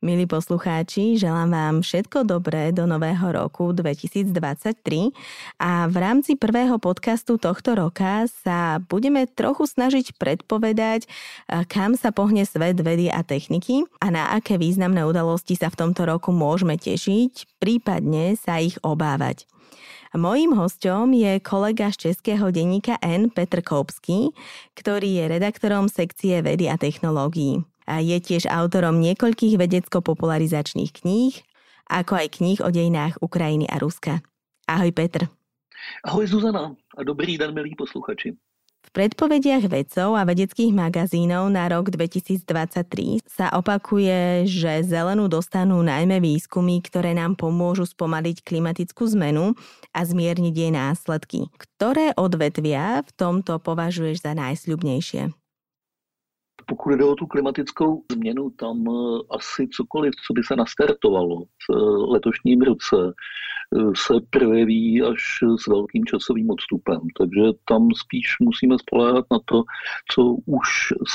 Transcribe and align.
Milí 0.00 0.24
poslucháči, 0.24 1.20
želám 1.20 1.52
vám 1.52 1.76
všetko 1.84 2.24
dobré 2.24 2.72
do 2.72 2.88
nového 2.88 3.36
roku 3.36 3.68
2023 3.68 4.32
a 5.60 5.84
v 5.92 5.96
rámci 6.00 6.40
prvého 6.40 6.80
podcastu 6.80 7.36
tohto 7.36 7.76
roka 7.76 8.24
sa 8.40 8.80
budeme 8.80 9.28
trochu 9.28 9.68
snažiť 9.68 10.16
predpovedať, 10.16 11.04
kam 11.68 12.00
sa 12.00 12.16
pohne 12.16 12.48
svet 12.48 12.80
vedy 12.80 13.12
a 13.12 13.20
techniky 13.20 13.84
a 14.00 14.08
na 14.08 14.32
aké 14.32 14.56
významné 14.56 15.04
udalosti 15.04 15.52
sa 15.52 15.68
v 15.68 15.84
tomto 15.84 16.08
roku 16.08 16.32
môžeme 16.32 16.80
tešiť, 16.80 17.60
prípadne 17.60 18.40
sa 18.40 18.56
ich 18.56 18.80
obávať. 18.80 19.44
Mojím 20.16 20.56
hostom 20.56 21.12
je 21.12 21.44
kolega 21.44 21.92
z 21.92 22.08
českého 22.08 22.48
denníka 22.48 22.96
N 23.04 23.28
Petr 23.28 23.60
Koupský, 23.60 24.32
ktorý 24.80 25.20
je 25.20 25.24
redaktorom 25.28 25.92
sekcie 25.92 26.40
vedy 26.40 26.72
a 26.72 26.80
technológií. 26.80 27.68
A 27.90 27.98
je 27.98 28.22
tiež 28.22 28.46
autorom 28.46 29.02
niekoľkých 29.02 29.58
vedecko-popularizačných 29.58 30.94
kníh, 31.02 31.34
ako 31.90 32.22
aj 32.22 32.38
kníh 32.38 32.62
o 32.62 32.70
dejinách 32.70 33.18
Ukrajiny 33.18 33.66
a 33.66 33.82
Ruska. 33.82 34.22
Ahoj 34.70 34.94
Petr. 34.94 35.26
Ahoj 36.06 36.30
Zuzana 36.30 36.78
a 36.94 37.00
dobrý 37.02 37.34
den 37.34 37.50
milí 37.50 37.74
posluchači. 37.74 38.38
V 38.80 38.88
predpovediach 38.96 39.68
vedcov 39.68 40.16
a 40.16 40.24
vedeckých 40.24 40.72
magazínov 40.72 41.52
na 41.52 41.68
rok 41.68 41.92
2023 41.92 43.20
sa 43.28 43.52
opakuje, 43.52 44.48
že 44.48 44.86
zelenú 44.86 45.28
dostanú 45.28 45.84
najmä 45.84 46.16
výskumy, 46.18 46.80
ktoré 46.80 47.12
nám 47.12 47.36
pomôžu 47.36 47.84
spomaliť 47.84 48.40
klimatickú 48.40 49.04
zmenu 49.14 49.52
a 49.92 50.00
zmierniť 50.00 50.54
jej 50.56 50.72
následky. 50.72 51.52
Ktoré 51.60 52.16
odvetvia 52.16 53.04
v 53.04 53.10
tomto 53.14 53.60
považuješ 53.60 54.24
za 54.24 54.32
najsľubnejšie? 54.32 55.39
Pokud 56.70 56.90
jde 56.90 57.04
o 57.04 57.14
tu 57.14 57.26
klimatickou 57.26 58.02
změnu, 58.12 58.50
tam 58.50 58.84
eh, 58.88 59.22
asi 59.30 59.68
cokoliv, 59.68 60.12
co 60.26 60.32
by 60.32 60.42
se 60.44 60.56
nastartovalo 60.56 61.40
v 61.44 61.70
eh, 61.70 61.76
letošním 62.12 62.60
roce, 62.60 62.96
eh, 63.06 63.92
se 63.96 64.14
projeví 64.30 65.02
až 65.02 65.22
s 65.62 65.66
velkým 65.66 66.04
časovým 66.04 66.50
odstupem. 66.50 67.00
Takže 67.18 67.42
tam 67.68 67.88
spíš 68.04 68.26
musíme 68.40 68.78
spoléhat 68.78 69.24
na 69.30 69.38
to, 69.44 69.62
co 70.12 70.22
už 70.46 70.68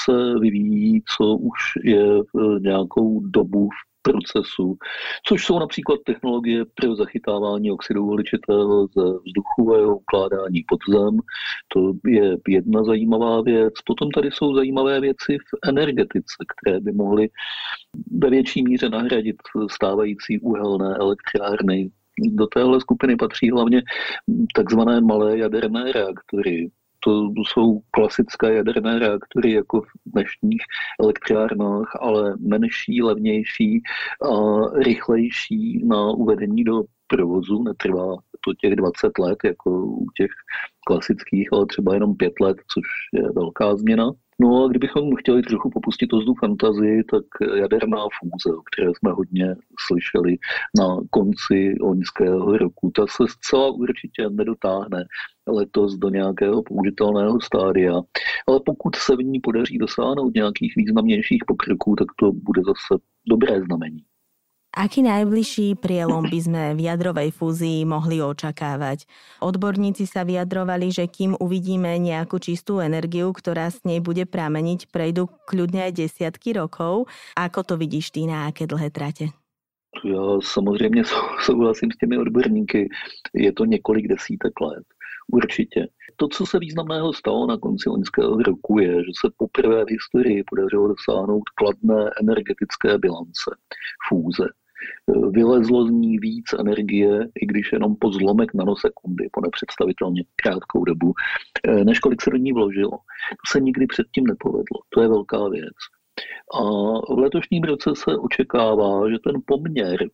se 0.06 0.40
vyvíjí, 0.40 1.04
co 1.18 1.26
už 1.26 1.60
je 1.84 2.06
nějakou 2.60 3.20
dobu 3.20 3.70
v 3.70 3.95
procesu, 4.06 4.78
což 5.28 5.46
jsou 5.46 5.60
například 5.60 6.00
technologie 6.06 6.66
pro 6.76 6.96
zachytávání 6.96 7.72
oxidu 7.72 8.06
uhličitého 8.06 8.88
ze 8.88 9.04
vzduchu 9.26 9.74
a 9.74 9.78
jeho 9.78 9.98
ukládání 9.98 10.64
pod 10.68 10.80
zem. 10.90 11.20
To 11.74 11.94
je 12.08 12.38
jedna 12.48 12.84
zajímavá 12.84 13.42
věc. 13.42 13.74
Potom 13.86 14.12
tady 14.12 14.30
jsou 14.32 14.56
zajímavé 14.56 15.00
věci 15.00 15.38
v 15.38 15.70
energetice, 15.70 16.36
které 16.52 16.80
by 16.80 16.92
mohly 16.92 17.30
ve 18.12 18.30
větší 18.30 18.64
míře 18.64 18.90
nahradit 18.90 19.36
stávající 19.72 20.40
uhelné 20.40 20.96
elektrárny. 20.96 21.90
Do 22.20 22.48
téhle 22.48 22.82
skupiny 22.82 23.16
patří 23.16 23.52
hlavně 23.52 23.84
takzvané 24.56 25.02
malé 25.02 25.38
jaderné 25.38 25.92
reaktory, 25.92 26.70
to 27.06 27.44
jsou 27.48 27.80
klasické 27.92 28.54
jaderné 28.54 29.00
reaktory 29.00 29.52
jako 29.52 29.82
v 29.82 29.88
dnešních 30.06 30.62
elektrárnách, 31.00 31.92
ale 32.00 32.36
menší, 32.40 33.02
levnější 33.02 33.82
a 34.22 34.34
rychlejší 34.84 35.86
na 35.88 36.12
uvedení 36.12 36.64
do 36.64 36.84
provozu. 37.08 37.64
Netrvá 37.64 38.16
to 38.46 38.54
těch 38.54 38.76
20 38.76 39.20
let, 39.20 39.38
jako 39.44 39.70
u 39.86 40.06
těch 40.18 40.32
klasických, 40.88 41.50
ale 41.54 41.66
třeba 41.66 41.94
jenom 41.94 42.16
5 42.16 42.34
let, 42.42 42.58
což 42.74 42.84
je 43.14 43.32
velká 43.32 43.76
změna. 43.76 44.12
No 44.42 44.66
a 44.66 44.68
kdybychom 44.68 45.16
chtěli 45.16 45.42
trochu 45.42 45.70
popustit 45.70 46.08
to 46.08 46.20
fantazii, 46.40 47.04
tak 47.04 47.24
jaderná 47.56 47.98
fúze, 48.20 48.58
o 48.58 48.62
které 48.62 48.92
jsme 48.98 49.12
hodně 49.12 49.56
slyšeli 49.88 50.38
na 50.80 50.98
konci 51.10 51.76
loňského 51.82 52.58
roku, 52.58 52.92
ta 52.96 53.08
se 53.08 53.24
zcela 53.28 53.70
určitě 53.70 54.30
nedotáhne 54.30 55.06
letos 55.48 55.96
do 55.96 56.10
nějakého 56.10 56.64
použitelného 56.64 57.42
stádia. 57.42 57.94
Ale 58.48 58.60
pokud 58.66 58.96
se 58.96 59.16
v 59.16 59.24
ní 59.24 59.40
podaří 59.40 59.78
dosáhnout 59.78 60.34
nějakých 60.34 60.74
významnějších 60.76 61.44
pokroků, 61.48 61.96
tak 61.96 62.08
to 62.20 62.32
bude 62.32 62.62
zase 62.66 63.02
dobré 63.30 63.62
znamení. 63.62 64.04
Aký 64.76 65.08
najbližší 65.08 65.80
prielom 65.80 66.28
by 66.28 66.36
sme 66.36 66.64
v 66.76 66.92
jadrovej 66.92 67.32
fúzii 67.32 67.88
mohli 67.88 68.20
očakávať? 68.20 69.08
Odborníci 69.40 70.04
sa 70.04 70.28
vyjadrovali, 70.28 70.92
že 70.92 71.08
kým 71.08 71.40
uvidíme 71.40 71.96
nejakú 71.96 72.44
čistú 72.44 72.84
energiu, 72.84 73.32
ktorá 73.32 73.72
s 73.72 73.80
nej 73.88 74.04
bude 74.04 74.28
prameniť, 74.28 74.92
prejdú 74.92 75.32
kľudne 75.48 75.88
aj 75.88 75.96
desiatky 75.96 76.60
rokov. 76.60 77.08
Ako 77.40 77.64
to 77.64 77.80
vidíš 77.80 78.12
ty 78.12 78.28
na 78.28 78.52
aké 78.52 78.68
dlhé 78.68 78.92
trate? 78.92 79.32
Já 80.04 80.42
samozřejmě 80.44 81.04
souhlasím 81.40 81.92
s 81.92 81.98
těmi 81.98 82.18
odborníky. 82.18 82.90
Je 83.34 83.52
to 83.54 83.66
několik 83.66 84.08
desítek 84.08 84.62
let. 84.62 84.84
Určitě. 85.32 85.88
To, 86.16 86.28
co 86.28 86.46
se 86.46 86.60
významného 86.60 87.14
stalo 87.14 87.48
na 87.48 87.58
konci 87.58 87.90
loňského 87.90 88.38
roku, 88.38 88.80
je, 88.80 88.94
že 88.94 89.12
se 89.22 89.34
poprvé 89.38 89.86
v 89.86 89.90
historii 89.90 90.44
podařilo 90.44 90.88
dosáhnout 90.88 91.44
kladné 91.56 92.12
energetické 92.22 92.98
bilance, 92.98 93.56
fúze 94.10 94.48
vylezlo 95.32 95.88
z 95.88 95.92
ní 95.92 96.20
víc 96.20 96.46
energie, 96.60 97.28
i 97.42 97.46
když 97.46 97.74
jenom 97.74 97.96
po 97.96 98.12
zlomek 98.12 98.54
nanosekundy, 98.54 99.30
po 99.32 99.42
nepředstavitelně 99.42 100.24
krátkou 100.36 100.86
dobu, 100.86 101.14
než 101.84 102.00
kolik 102.00 102.22
se 102.22 102.30
do 102.30 102.38
ní 102.38 102.54
vložilo. 102.54 102.92
To 102.92 103.46
se 103.52 103.60
nikdy 103.60 103.88
předtím 103.88 104.28
nepovedlo. 104.28 104.80
To 104.90 105.02
je 105.02 105.08
velká 105.08 105.50
věc. 105.50 105.74
A 106.54 106.62
v 107.14 107.18
letošním 107.18 107.64
roce 107.64 107.90
se 107.96 108.18
očekává, 108.18 109.10
že 109.10 109.18
ten 109.24 109.36
poměr 109.46 110.10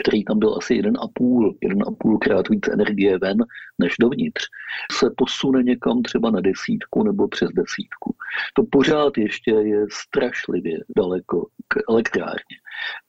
který 0.00 0.24
tam 0.24 0.38
byl 0.38 0.56
asi 0.58 0.74
1,5, 0.74 1.54
1,5 1.62 2.18
krát 2.18 2.48
víc 2.48 2.68
energie 2.68 3.18
ven 3.18 3.38
než 3.78 3.94
dovnitř, 4.00 4.42
se 4.92 5.10
posune 5.16 5.62
někam 5.62 6.02
třeba 6.02 6.30
na 6.30 6.40
desítku 6.40 7.02
nebo 7.02 7.28
přes 7.28 7.48
desítku. 7.54 8.16
To 8.54 8.62
pořád 8.70 9.18
ještě 9.18 9.50
je 9.50 9.86
strašlivě 9.92 10.78
daleko 10.96 11.46
k 11.68 11.76
elektrárně 11.88 12.56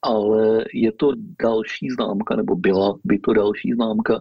ale 0.02 0.66
je 0.74 0.92
to 0.92 1.12
další 1.42 1.90
známka, 1.90 2.36
nebo 2.36 2.56
byla 2.56 2.96
by 3.04 3.20
to 3.20 3.34
další 3.34 3.74
známka, 3.74 4.20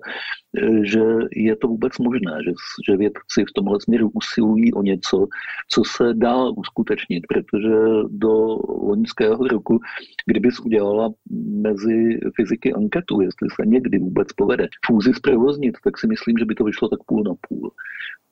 eh, 0.59 0.85
že 0.85 1.03
je 1.33 1.57
to 1.57 1.69
vůbec 1.69 1.99
možné, 1.99 2.39
že, 2.45 2.53
že 2.89 2.97
vědci 2.97 3.45
v 3.49 3.53
tomhle 3.55 3.81
směru 3.81 4.11
usilují 4.15 4.73
o 4.73 4.83
něco, 4.83 5.27
co 5.71 5.83
se 5.85 6.15
dá 6.15 6.49
uskutečnit, 6.49 7.25
protože 7.29 7.75
do 8.09 8.59
loňského 8.69 9.49
roku, 9.49 9.81
kdybys 10.27 10.61
udělala 10.61 11.11
mezi 11.63 12.21
fyziky 12.37 12.73
anketu, 12.73 13.21
jestli 13.21 13.49
se 13.51 13.67
někdy 13.67 13.99
vůbec 13.99 14.33
povede 14.33 14.69
fúzi 14.87 15.15
zprovoznit, 15.15 15.75
tak 15.85 15.99
si 15.99 16.07
myslím, 16.07 16.39
že 16.39 16.45
by 16.45 16.55
to 16.55 16.65
vyšlo 16.65 16.89
tak 16.89 17.01
půl 17.07 17.23
na 17.23 17.35
půl 17.49 17.73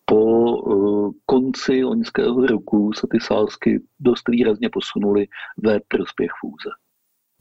po 0.09 0.57
uh, 0.57 1.13
konci 1.27 1.85
loňského 1.85 2.47
roku 2.47 2.93
se 2.93 3.07
ty 3.11 3.21
sázky 3.21 3.81
dost 4.01 4.29
výrazně 4.29 4.71
posunuly 4.71 5.29
ve 5.63 5.81
prospěch 5.89 6.31
fúze. 6.41 6.71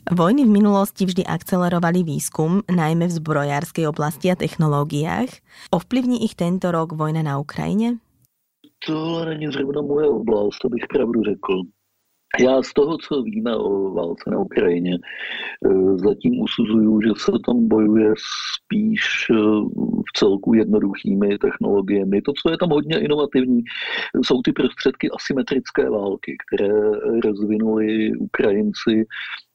Vojny 0.08 0.48
v 0.48 0.56
minulosti 0.64 1.04
vždy 1.04 1.28
akcelerovali 1.28 2.00
výskum, 2.00 2.64
najmä 2.72 3.12
v 3.12 3.18
zbrojárskej 3.20 3.92
oblasti 3.92 4.32
a 4.32 4.40
technológiách. 4.40 5.28
Ovplyvní 5.68 6.24
ich 6.24 6.32
tento 6.32 6.72
rok 6.72 6.96
vojna 6.96 7.28
na 7.28 7.44
Ukrajině? 7.44 8.00
Tohle 8.88 9.26
není 9.26 9.52
zrovna 9.52 9.82
moje 9.82 10.08
oblast, 10.08 10.60
to 10.62 10.70
bych 10.70 10.88
pravdu 10.88 11.24
řekl. 11.24 11.62
Já 12.40 12.64
z 12.64 12.74
toho, 12.74 12.98
co 12.98 13.22
víme 13.22 13.56
o 13.56 13.94
válce 13.94 14.30
na 14.32 14.40
Ukrajině, 14.40 14.96
eh, 14.96 15.98
zatím 15.98 16.40
usuzuju, 16.40 17.02
že 17.02 17.10
se 17.18 17.32
tam 17.46 17.68
bojuje 17.68 18.14
spíš 18.56 19.28
eh, 19.32 19.36
v 20.08 20.10
celku 20.16 20.54
jednoduchými 20.54 21.38
technologiemi. 21.38 22.22
To, 22.22 22.32
co 22.34 22.52
je 22.52 22.58
tam 22.58 22.70
hodně 22.70 23.00
inovativní, 23.00 23.64
jsou 24.24 24.42
ty 24.42 24.52
prostředky 24.52 25.10
asymetrické 25.10 25.90
války, 25.90 26.38
které 26.48 26.74
rozvinuli 27.24 28.12
Ukrajinci 28.18 29.06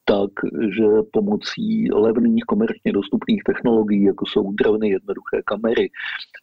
tak, 0.05 0.29
že 0.75 0.85
pomocí 1.11 1.91
levných 1.91 2.43
komerčně 2.43 2.91
dostupných 2.91 3.43
technologií, 3.43 4.03
jako 4.03 4.25
jsou 4.25 4.51
drony, 4.51 4.89
jednoduché 4.89 5.41
kamery 5.45 5.89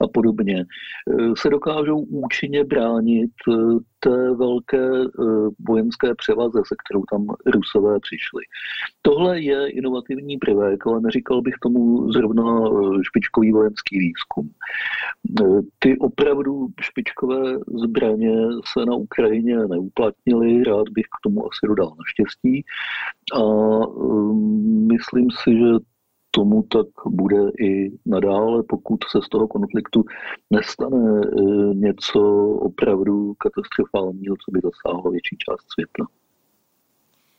a 0.01 0.09
podobně, 0.09 0.65
eh, 0.65 1.33
se 1.39 1.51
dokážou 1.51 1.99
účinně 1.99 2.65
bránit 2.65 3.31
eh, 3.49 3.53
té 4.01 4.35
velké 4.35 4.87
eh, 5.05 5.23
vojenské 5.69 6.15
převaze, 6.15 6.59
se 6.67 6.75
kterou 6.85 7.05
tam 7.11 7.27
Rusové 7.47 8.01
přišli. 8.01 8.43
Tohle 9.03 9.41
je 9.41 9.71
inovativní 9.71 10.39
prvek, 10.39 10.87
ale 10.87 11.01
neříkal 11.01 11.43
bych 11.43 11.55
tomu 11.63 12.13
zrovna 12.13 12.45
eh, 12.45 12.99
špičkový 13.03 13.53
vojenský 13.53 13.99
výzkum. 13.99 14.51
Ty 15.79 15.99
opravdu 15.99 16.69
špičkové 16.81 17.59
zbraně 17.85 18.35
se 18.73 18.87
na 18.87 18.95
Ukrajině 18.95 19.57
neuplatnily, 19.57 20.65
rád 20.65 20.89
bych 20.89 21.05
k 21.05 21.23
tomu 21.23 21.47
asi 21.47 21.67
dodal 21.67 21.93
naštěstí. 21.99 22.65
A 23.35 23.43
myslím 24.93 25.29
si, 25.31 25.51
že 25.59 25.90
tomu 26.31 26.63
tak 26.63 26.87
bude 27.07 27.51
i 27.61 27.91
nadále, 28.07 28.63
pokud 28.63 28.99
se 29.11 29.19
z 29.23 29.29
toho 29.29 29.49
konfliktu 29.49 30.05
nestane 30.51 31.21
e, 31.21 31.29
něco 31.75 32.21
opravdu 32.61 33.35
katastrofálního, 33.35 34.37
co 34.37 34.51
by 34.53 34.61
zasáhlo 34.63 35.11
větší 35.11 35.37
část 35.37 35.65
světa. 35.73 36.05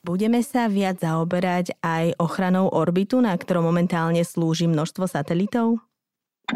Budeme 0.02 0.42
sa 0.42 0.66
viac 0.66 0.98
zaoberať 0.98 1.78
aj 1.78 2.18
ochranou 2.18 2.74
orbitu, 2.74 3.22
na 3.22 3.38
ktorom 3.38 3.70
momentálne 3.70 4.26
slúži 4.26 4.66
množstvo 4.66 5.06
satelitov? 5.06 5.78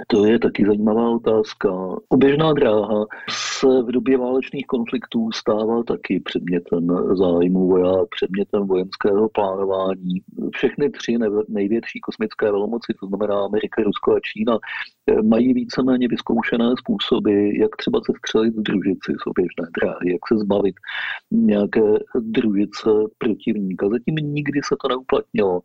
To 0.08 0.26
je 0.26 0.40
taky 0.40 0.66
zajímavá 0.66 1.10
otázka. 1.10 1.70
Oběžná 2.10 2.54
dráha 2.54 3.06
se 3.30 3.68
v 3.68 3.92
době 3.92 4.18
válečných 4.18 4.66
konfliktů 4.66 5.32
stává 5.32 5.84
taky 5.84 6.20
předmětem 6.20 6.88
zájmu 7.14 7.78
a 7.78 8.06
předmětem 8.16 8.68
vojenského 8.68 9.30
plánování. 9.30 10.14
Všechny 10.56 10.90
tři 10.90 11.18
největší 11.50 12.00
kosmické 12.00 12.52
velmoci, 12.52 12.94
to 13.00 13.08
znamená 13.08 13.46
Amerika, 13.46 13.84
Rusko 13.84 14.16
a 14.16 14.20
Čína, 14.20 14.58
mají 15.24 15.54
víceméně 15.54 16.08
vyzkoušené 16.08 16.74
způsoby, 16.80 17.60
jak 17.60 17.76
třeba 17.76 18.00
se 18.06 18.14
střelit 18.18 18.54
družici 18.56 19.12
z 19.24 19.28
oběžné 19.28 19.66
dráhy, 19.82 20.12
jak 20.12 20.22
se 20.28 20.38
zbavit 20.38 20.76
nějaké 21.32 22.00
družice 22.20 22.90
protivníka. 23.18 23.90
Zatím 23.90 24.16
nikdy 24.16 24.60
se 24.64 24.76
to 24.82 24.88
neuplatnilo 24.88 25.62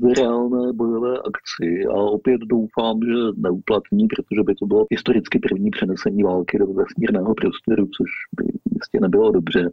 v 0.00 0.14
reálné 0.18 0.72
bojové 0.72 1.18
akci 1.18 1.84
a 1.90 1.94
opět 1.94 2.40
doufám, 2.40 2.98
že 3.06 3.19
neuplatní, 3.36 4.06
protože 4.08 4.42
by 4.42 4.54
to 4.54 4.66
bylo 4.66 4.86
historicky 4.90 5.38
první 5.38 5.70
přenesení 5.70 6.22
války 6.22 6.58
do 6.58 6.66
vesmírného 6.66 7.34
prostoru, 7.34 7.86
což 7.86 8.10
by 8.36 8.44
jistě 8.74 9.00
nebylo 9.00 9.30
dobře. 9.30 9.70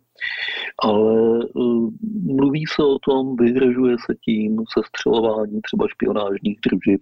Ale 0.83 1.39
uh, 1.53 1.89
mluví 2.23 2.63
se 2.75 2.83
o 2.83 2.99
tom, 2.99 3.35
vyhražuje 3.35 3.95
se 4.05 4.15
tím, 4.25 4.57
se 4.57 4.81
střelování 4.87 5.61
třeba 5.61 5.87
špionážních 5.87 6.59
družic 6.69 7.01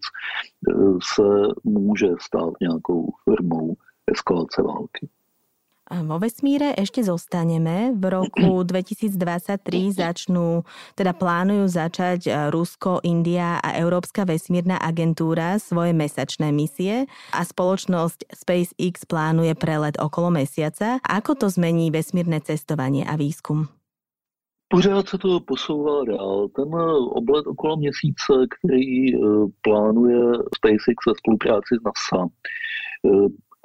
uh, 0.73 0.97
se 1.15 1.23
může 1.63 2.07
stát 2.21 2.53
nějakou 2.61 3.09
formou 3.23 3.75
eskalace 4.11 4.61
války. 4.61 5.09
Vo 5.85 6.17
vesmíre 6.17 6.73
ešte 6.73 7.05
zostaneme. 7.05 7.93
V 7.93 8.03
roku 8.09 8.65
2023 8.69 9.61
začnú, 9.93 10.65
teda 10.97 11.13
plánujú 11.13 11.69
začať 11.69 12.19
e, 12.25 12.31
Rusko, 12.49 13.05
India 13.05 13.61
a 13.61 13.77
Európska 13.77 14.25
vesmírna 14.25 14.81
agentúra 14.81 15.61
svoje 15.61 15.93
mesačné 15.93 16.49
misie 16.49 17.05
a 17.29 17.41
spoločnosť 17.45 18.33
SpaceX 18.33 19.05
plánuje 19.05 19.53
prelet 19.53 20.01
okolo 20.01 20.33
mesiaca. 20.33 20.97
Ako 21.05 21.37
to 21.37 21.53
zmení 21.53 21.93
vesmírne 21.93 22.41
cestovanie 22.41 23.05
a 23.05 23.13
výskum? 23.13 23.69
Pořád 24.67 25.07
se 25.07 25.17
to 25.17 25.39
posouvá 25.39 26.03
dál. 26.03 26.47
Ten 26.55 26.75
oblet 27.13 27.47
okolo 27.47 27.77
měsíce, 27.77 28.33
který 28.49 29.13
e, 29.13 29.17
plánuje 29.61 30.21
SpaceX 30.55 30.97
ve 31.07 31.13
spolupráci 31.21 31.75
s 31.77 31.83
NASA, 31.85 32.25
e, 32.25 33.09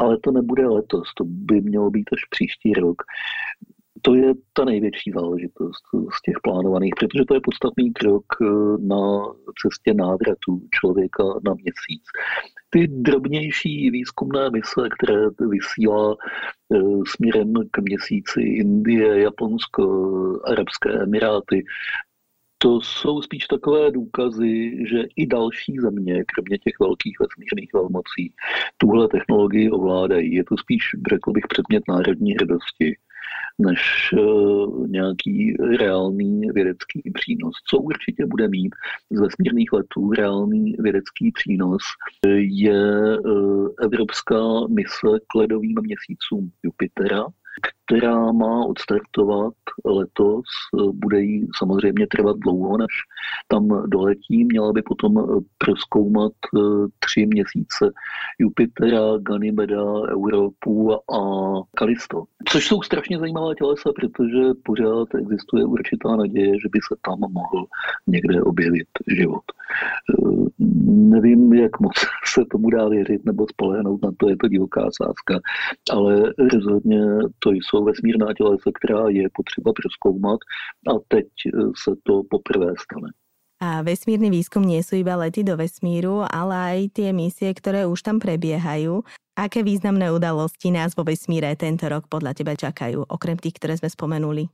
ale 0.01 0.19
to 0.21 0.31
nebude 0.31 0.67
letos, 0.67 1.15
to 1.17 1.25
by 1.25 1.61
mělo 1.61 1.91
být 1.91 2.09
až 2.13 2.25
příští 2.31 2.73
rok. 2.73 3.03
To 4.03 4.15
je 4.15 4.33
ta 4.53 4.65
největší 4.65 5.13
záležitost 5.15 5.85
z 5.93 6.23
těch 6.23 6.35
plánovaných, 6.43 6.95
protože 7.01 7.25
to 7.25 7.35
je 7.35 7.41
podstatný 7.41 7.93
krok 7.93 8.25
eh, 8.43 8.47
na 8.79 9.27
cestě 9.63 9.95
návratu 9.95 10.61
člověka 10.81 11.25
na 11.45 11.55
měsíc. 11.55 12.03
Ty 12.71 12.87
drobnější 12.89 13.91
výzkumné 13.91 14.51
mise, 14.51 14.89
které 14.99 15.21
vysílá 15.51 16.17
eh, 16.17 16.79
směrem 17.07 17.53
k 17.71 17.79
měsíci 17.79 18.41
Indie, 18.41 19.21
Japonsko, 19.21 19.85
Arabské 20.45 20.91
Emiráty, 21.03 21.65
to 22.63 22.81
jsou 22.81 23.23
spíš 23.23 23.47
takové 23.47 23.91
důkazy, 23.91 24.87
že 24.87 25.05
i 25.17 25.27
další 25.27 25.77
země, 25.79 26.25
kromě 26.35 26.59
těch 26.59 26.75
velkých 26.81 27.17
vesmírných 27.21 27.71
velmocí, 27.75 28.35
tuhle 28.79 29.09
technologii 29.09 29.71
ovládají. 29.71 30.35
Je 30.35 30.45
to 30.45 30.57
spíš, 30.57 30.83
řekl 31.11 31.33
bych, 31.33 31.45
předmět 31.49 31.83
národní 31.89 32.33
hrdosti 32.33 32.97
než 33.59 34.11
uh, 34.13 34.89
nějaký 34.89 35.57
reálný 35.79 36.41
vědecký 36.55 37.03
přínos. 37.15 37.55
Co 37.71 37.79
určitě 37.79 38.27
bude 38.27 38.49
mít 38.49 38.75
z 39.11 39.21
vesmírných 39.21 39.73
letů 39.73 40.13
reálný 40.13 40.75
vědecký 40.79 41.33
přínos, 41.33 41.83
je 42.37 43.19
uh, 43.19 43.69
evropská 43.83 44.43
mise 44.69 45.19
k 45.27 45.35
ledovým 45.35 45.77
měsícům 45.83 46.51
Jupitera, 46.63 47.25
která 47.91 48.33
má 48.33 48.65
odstartovat 48.65 49.55
letos. 49.85 50.45
Bude 50.93 51.21
jí 51.21 51.47
samozřejmě 51.59 52.07
trvat 52.07 52.37
dlouho, 52.39 52.77
než 52.77 52.93
tam 53.49 53.83
doletí. 53.87 54.45
Měla 54.45 54.73
by 54.73 54.83
potom 54.83 55.43
proskoumat 55.59 56.33
eh, 56.57 56.61
tři 56.99 57.27
měsíce 57.27 57.91
Jupitera, 58.39 59.19
Ganymeda, 59.23 59.85
Europu 60.09 60.93
a 60.93 61.21
Kalisto. 61.75 62.25
Což 62.49 62.67
jsou 62.67 62.83
strašně 62.83 63.19
zajímavé 63.19 63.55
tělesa, 63.55 63.91
protože 63.97 64.55
pořád 64.63 65.15
existuje 65.19 65.65
určitá 65.65 66.17
naděje, 66.17 66.53
že 66.53 66.69
by 66.73 66.79
se 66.89 66.97
tam 67.03 67.19
mohl 67.21 67.67
někde 68.07 68.43
objevit 68.43 68.89
život. 69.19 69.43
Eh, 70.11 70.65
nevím, 70.87 71.53
jak 71.53 71.81
moc 71.81 71.93
se 72.35 72.45
tomu 72.51 72.71
dá 72.71 72.89
věřit 72.89 73.25
nebo 73.25 73.47
spolehnout 73.51 74.03
na 74.03 74.11
to, 74.17 74.29
je 74.29 74.37
to 74.37 74.49
divoká 74.49 74.89
sázka, 75.03 75.41
ale 75.93 76.33
rozhodně 76.53 77.01
to 77.39 77.51
jsou 77.51 77.80
vesmírná 77.85 78.35
tělesa, 78.35 78.71
která 78.75 79.09
je 79.09 79.29
potřeba 79.33 79.73
proskoumat 79.73 80.41
a 80.91 80.93
teď 81.09 81.27
eh, 81.27 81.51
se 81.85 81.93
to 82.03 82.23
poprvé 82.31 82.75
stane. 82.79 83.11
A 83.61 83.85
vesmírny 83.85 84.33
výskum 84.33 84.65
nie 84.65 84.81
sú 84.81 84.97
iba 84.97 85.21
lety 85.21 85.45
do 85.45 85.53
vesmíru, 85.53 86.25
ale 86.25 86.57
aj 86.57 86.79
tie 86.97 87.13
misie, 87.13 87.53
ktoré 87.53 87.85
už 87.85 88.01
tam 88.01 88.17
prebiehajú. 88.17 89.05
Aké 89.37 89.61
významné 89.61 90.09
udalosti 90.09 90.73
nás 90.73 90.97
vo 90.97 91.05
vesmíre 91.05 91.53
tento 91.61 91.85
rok 91.85 92.09
podľa 92.09 92.33
teba 92.41 92.57
čakajú, 92.57 93.05
okrem 93.05 93.37
tých, 93.37 93.61
ktoré 93.61 93.77
sme 93.77 93.93
spomenuli? 93.93 94.49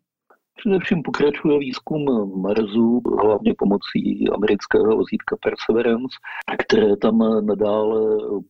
Především 0.56 1.02
pokračuje 1.02 1.58
výzkum 1.58 2.04
Marsu, 2.42 3.02
hlavně 3.22 3.54
pomocí 3.58 4.28
amerického 4.34 4.96
vozítka 4.96 5.36
Perseverance, 5.42 6.16
které 6.58 6.96
tam 6.96 7.18
nadále 7.46 8.00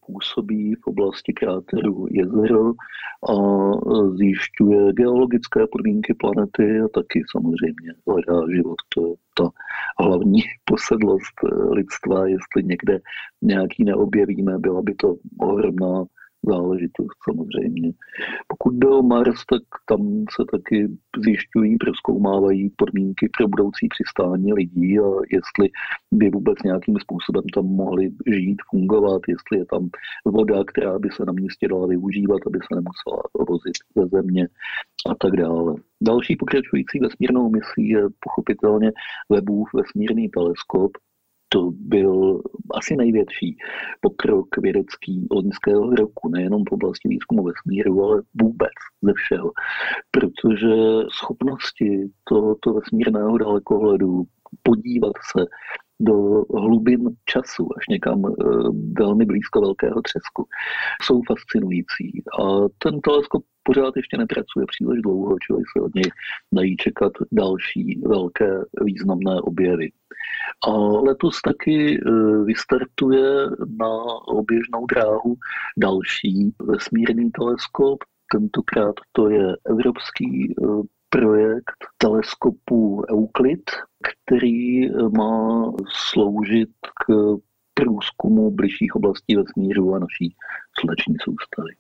působí 0.07 0.75
v 0.75 0.87
oblasti 0.87 1.33
kráteru 1.33 2.07
jezero 2.11 2.73
a 3.31 3.35
zjišťuje 4.17 4.93
geologické 4.93 5.67
podmínky 5.73 6.15
planety 6.15 6.81
a 6.81 6.89
taky 6.95 7.23
samozřejmě 7.31 7.93
hledá 8.09 8.41
život. 8.55 8.77
To 8.95 9.07
je 9.07 9.15
ta 9.35 9.49
hlavní 10.01 10.41
posedlost 10.65 11.35
lidstva, 11.71 12.27
jestli 12.27 12.63
někde 12.65 13.01
nějaký 13.43 13.85
neobjevíme, 13.85 14.59
byla 14.59 14.83
by 14.83 14.95
to 14.95 15.15
ohromná 15.41 16.05
záležitost 16.47 17.17
samozřejmě. 17.29 17.93
Pokud 18.49 18.75
jde 18.75 18.89
o 18.89 19.03
Mars, 19.03 19.45
tak 19.51 19.63
tam 19.89 20.25
se 20.37 20.45
taky 20.53 20.89
zjišťují, 21.25 21.77
proskoumávají 21.77 22.71
podmínky 22.77 23.29
pro 23.39 23.49
budoucí 23.49 23.89
přistání 23.89 24.53
lidí 24.53 24.99
a 24.99 25.09
jestli 25.31 25.69
by 26.13 26.31
vůbec 26.31 26.59
nějakým 26.65 26.97
způsobem 26.99 27.43
tam 27.55 27.65
mohli 27.65 28.11
žít, 28.27 28.57
fungovat, 28.71 29.23
jestli 29.29 29.59
je 29.59 29.67
tam 29.67 29.89
voda, 30.25 30.65
která 30.65 30.99
by 30.99 31.09
se 31.13 31.25
na 31.25 31.33
místě 31.33 31.69
dala 31.69 31.87
využívat, 31.87 32.41
aby 32.47 32.59
se 32.59 32.75
nemusela 32.75 33.23
vozit 33.49 33.79
ze 33.97 34.07
země 34.07 34.49
a 35.11 35.15
tak 35.15 35.37
dále. 35.37 35.75
Další 36.03 36.37
pokračující 36.37 36.99
vesmírnou 37.01 37.51
misí 37.51 37.89
je 37.89 38.03
pochopitelně 38.21 38.93
Webův 39.31 39.69
vesmírný 39.75 40.29
teleskop, 40.29 40.93
to 41.57 41.71
byl 41.71 42.43
asi 42.75 42.97
největší 42.97 43.57
pokrok 44.01 44.47
vědecký 44.59 45.27
loňského 45.31 45.91
roku, 45.91 46.29
nejenom 46.29 46.65
v 46.69 46.73
oblasti 46.73 47.09
výzkumu 47.09 47.43
vesmíru, 47.45 48.05
ale 48.05 48.23
vůbec 48.43 48.73
ze 49.03 49.13
všeho. 49.17 49.53
Protože 50.11 50.75
schopnosti 51.13 52.11
tohoto 52.29 52.73
vesmírného 52.73 53.39
dalekohledu 53.39 54.23
podívat 54.63 55.13
se 55.33 55.47
do 56.01 56.45
hlubin 56.55 57.01
času, 57.25 57.69
až 57.77 57.89
někam 57.89 58.25
e, 58.27 58.31
velmi 58.99 59.25
blízko 59.25 59.61
velkého 59.61 60.03
třesku, 60.03 60.47
jsou 61.03 61.23
fascinující. 61.29 62.23
A 62.41 62.69
ten 62.79 63.01
teleskop 63.01 63.43
pořád 63.63 63.97
ještě 63.97 64.17
nepracuje 64.17 64.67
příliš 64.67 65.03
dlouho, 65.03 65.37
čili 65.47 65.63
se 65.73 65.83
od 65.83 65.95
něj 65.95 66.11
dají 66.55 66.77
čekat 66.77 67.13
další 67.33 68.03
velké 68.07 68.51
významné 68.85 69.41
objevy. 69.41 69.89
A 70.69 70.71
letos 70.79 71.43
taky 71.43 71.95
e, 71.95 72.01
vystartuje 72.45 73.47
na 73.81 73.93
oběžnou 74.29 74.87
dráhu 74.87 75.35
další 75.79 76.55
vesmírný 76.63 77.31
teleskop, 77.31 77.99
tentokrát 78.33 78.95
to 79.13 79.31
je 79.31 79.57
evropský 79.71 80.55
projekt 81.09 81.79
teleskopu 81.99 83.05
Euclid, 83.11 83.71
který 84.03 84.89
má 84.91 85.73
sloužit 85.89 86.71
k 87.07 87.37
průzkumu 87.75 88.51
bližších 88.51 88.97
oblastí 88.97 89.37
vesmíru 89.37 89.95
a 89.95 89.99
naší 89.99 90.37
sluneční 90.81 91.17
soustavy 91.25 91.73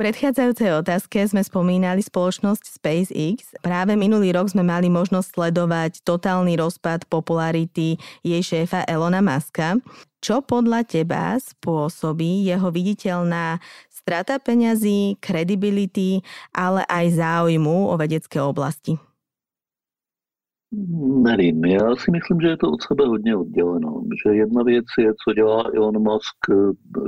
predchádzajúcej 0.00 0.80
otázke 0.80 1.20
sme 1.28 1.44
spomínali 1.44 2.00
spoločnosť 2.00 2.64
SpaceX. 2.72 3.52
Práve 3.60 4.00
minulý 4.00 4.32
rok 4.32 4.48
sme 4.48 4.64
mali 4.64 4.88
možnosť 4.88 5.28
sledovať 5.36 5.92
totálny 6.08 6.56
rozpad 6.56 7.04
popularity 7.04 8.00
jej 8.24 8.40
šéfa 8.40 8.88
Elona 8.88 9.20
Muska. 9.20 9.76
Čo 10.24 10.40
podľa 10.40 10.88
teba 10.88 11.36
spôsobí 11.36 12.48
jeho 12.48 12.72
viditeľná 12.72 13.60
strata 14.10 14.42
peňazí, 14.42 15.22
kredibility, 15.22 16.18
ale 16.50 16.82
aj 16.90 17.14
záujmu 17.14 17.86
o 17.86 17.94
vedecké 17.94 18.42
oblasti? 18.42 18.98
Nevím, 21.22 21.64
já 21.64 21.96
si 21.96 22.10
myslím, 22.10 22.40
že 22.40 22.48
je 22.48 22.56
to 22.56 22.66
od 22.70 22.82
sebe 22.82 23.06
hodně 23.06 23.36
odděleno. 23.36 24.02
Že 24.26 24.34
jedna 24.34 24.62
věc 24.62 24.84
je, 24.98 25.12
co 25.14 25.34
dělá 25.34 25.70
Elon 25.74 26.02
Musk 26.02 26.38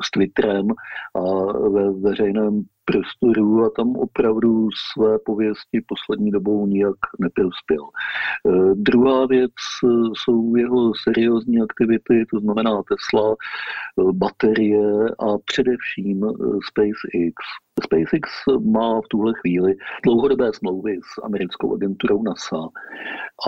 s 0.07 0.11
Twitterem 0.11 0.67
a 1.15 1.23
ve 1.69 1.93
veřejném 1.93 2.63
prostoru 2.85 3.65
a 3.65 3.71
tam 3.77 3.97
opravdu 3.97 4.69
své 4.93 5.19
pověsti 5.19 5.85
poslední 5.87 6.31
dobou 6.31 6.67
nijak 6.67 6.97
neprospěl. 7.21 7.83
E, 7.85 8.75
druhá 8.75 9.27
věc 9.27 9.53
e, 9.85 9.89
jsou 10.15 10.57
jeho 10.57 10.93
seriózní 11.03 11.63
aktivity, 11.63 12.27
to 12.31 12.41
znamená 12.41 12.83
Tesla, 12.83 13.33
e, 13.33 14.13
baterie 14.13 15.09
a 15.19 15.39
především 15.45 16.21
SpaceX. 16.69 17.37
SpaceX 17.85 18.31
má 18.61 19.01
v 19.01 19.09
tuhle 19.09 19.33
chvíli 19.41 19.75
dlouhodobé 20.05 20.53
smlouvy 20.53 20.99
s 21.15 21.25
americkou 21.25 21.75
agenturou 21.75 22.23
NASA. 22.23 22.57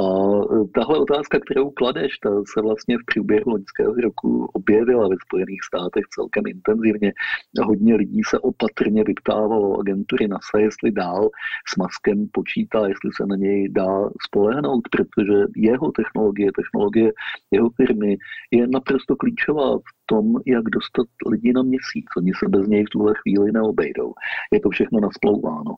A 0.00 0.05
tahle 0.75 0.99
otázka, 0.99 1.41
kterou 1.41 1.71
kladeš, 1.71 2.19
ta 2.19 2.31
se 2.55 2.62
vlastně 2.62 2.97
v 2.99 3.05
průběhu 3.14 3.50
loňského 3.50 3.95
roku 3.95 4.49
objevila 4.53 5.09
ve 5.09 5.17
Spojených 5.26 5.62
státech 5.62 6.05
celkem 6.14 6.47
intenzivně. 6.47 7.12
Hodně 7.64 7.95
lidí 7.95 8.21
se 8.26 8.38
opatrně 8.38 9.05
vyptávalo 9.25 9.81
agentury 9.81 10.28
NASA, 10.28 10.59
jestli 10.59 10.93
dál 10.93 11.31
s 11.69 11.76
Maskem 11.76 12.28
počítá, 12.33 12.87
jestli 12.88 13.11
se 13.16 13.26
na 13.26 13.37
něj 13.37 13.69
dá 13.69 14.09
spolehnout, 14.26 14.83
protože 14.90 15.38
jeho 15.57 15.93
technologie, 15.93 16.50
technologie 16.52 17.12
jeho 17.50 17.71
firmy 17.71 18.16
je 18.50 18.66
naprosto 18.66 19.16
klíčová 19.16 19.78
v 19.78 20.07
tom, 20.07 20.35
jak 20.47 20.64
dostat 20.64 21.07
lidi 21.26 21.52
na 21.52 21.62
měsíc. 21.62 22.07
Oni 22.16 22.33
se 22.38 22.49
bez 22.49 22.66
něj 22.69 22.85
v 22.85 22.90
tuhle 22.90 23.14
chvíli 23.23 23.52
neobejdou. 23.52 24.14
Je 24.52 24.61
to 24.61 24.71
všechno 24.71 25.00
nasplouváno. 25.00 25.75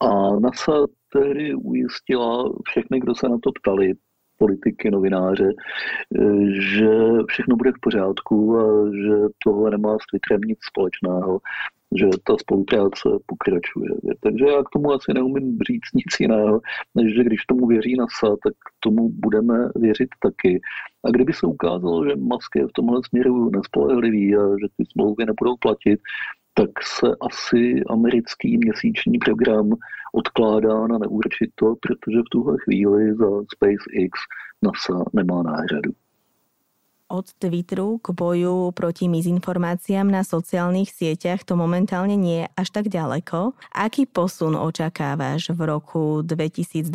A 0.00 0.40
NASA 0.40 0.72
tehdy 1.12 1.54
ujistila 1.54 2.52
všechny, 2.68 3.00
kdo 3.00 3.14
se 3.14 3.28
na 3.28 3.38
to 3.42 3.52
ptali, 3.52 3.94
politiky, 4.38 4.90
novináře, 4.90 5.48
že 6.74 6.90
všechno 7.28 7.56
bude 7.56 7.72
v 7.72 7.80
pořádku 7.80 8.58
a 8.58 8.90
že 8.90 9.14
tohle 9.44 9.70
nemá 9.70 9.96
s 9.98 10.06
Twitterem 10.10 10.40
nic 10.40 10.58
společného, 10.70 11.40
že 11.98 12.06
ta 12.24 12.36
spolupráce 12.40 13.08
pokračuje. 13.26 13.90
Takže 14.20 14.44
já 14.44 14.62
k 14.62 14.70
tomu 14.72 14.92
asi 14.92 15.12
neumím 15.14 15.58
říct 15.68 15.94
nic 15.94 16.20
jiného, 16.20 16.60
než 16.94 17.14
že 17.14 17.24
když 17.24 17.46
tomu 17.46 17.66
věří 17.66 17.96
NASA, 17.96 18.36
tak 18.44 18.54
tomu 18.80 19.08
budeme 19.12 19.68
věřit 19.76 20.08
taky. 20.22 20.60
A 21.04 21.10
kdyby 21.10 21.32
se 21.32 21.46
ukázalo, 21.46 22.08
že 22.08 22.16
Musk 22.16 22.56
je 22.56 22.66
v 22.66 22.72
tomhle 22.72 23.00
směru 23.08 23.50
nespolehlivý 23.50 24.36
a 24.36 24.40
že 24.60 24.66
ty 24.76 24.84
smlouvy 24.92 25.24
nebudou 25.26 25.56
platit, 25.56 26.00
tak 26.54 26.70
se 26.82 27.06
asi 27.20 27.82
americký 27.90 28.58
měsíční 28.58 29.18
program 29.18 29.70
odkládá 30.14 30.86
na 30.86 30.98
neurčito, 30.98 31.74
protože 31.80 32.18
v 32.18 32.30
tuhle 32.30 32.56
chvíli 32.64 33.14
za 33.14 33.30
SpaceX 33.54 34.12
NASA 34.62 35.04
nemá 35.12 35.42
náhradu. 35.42 35.92
Od 37.14 37.30
Twitteru 37.38 38.02
k 38.02 38.10
boju 38.10 38.74
proti 38.74 39.06
mizinformáciám 39.06 40.10
na 40.10 40.26
sociálnych 40.26 40.90
sieťach 40.90 41.46
to 41.46 41.54
momentálne 41.54 42.18
nie 42.18 42.42
je 42.42 42.50
až 42.58 42.68
tak 42.74 42.90
ďaleko. 42.90 43.54
Aký 43.70 44.02
posun 44.02 44.58
očakávaš 44.58 45.54
v 45.54 45.60
roku 45.62 46.26
2023 46.26 46.90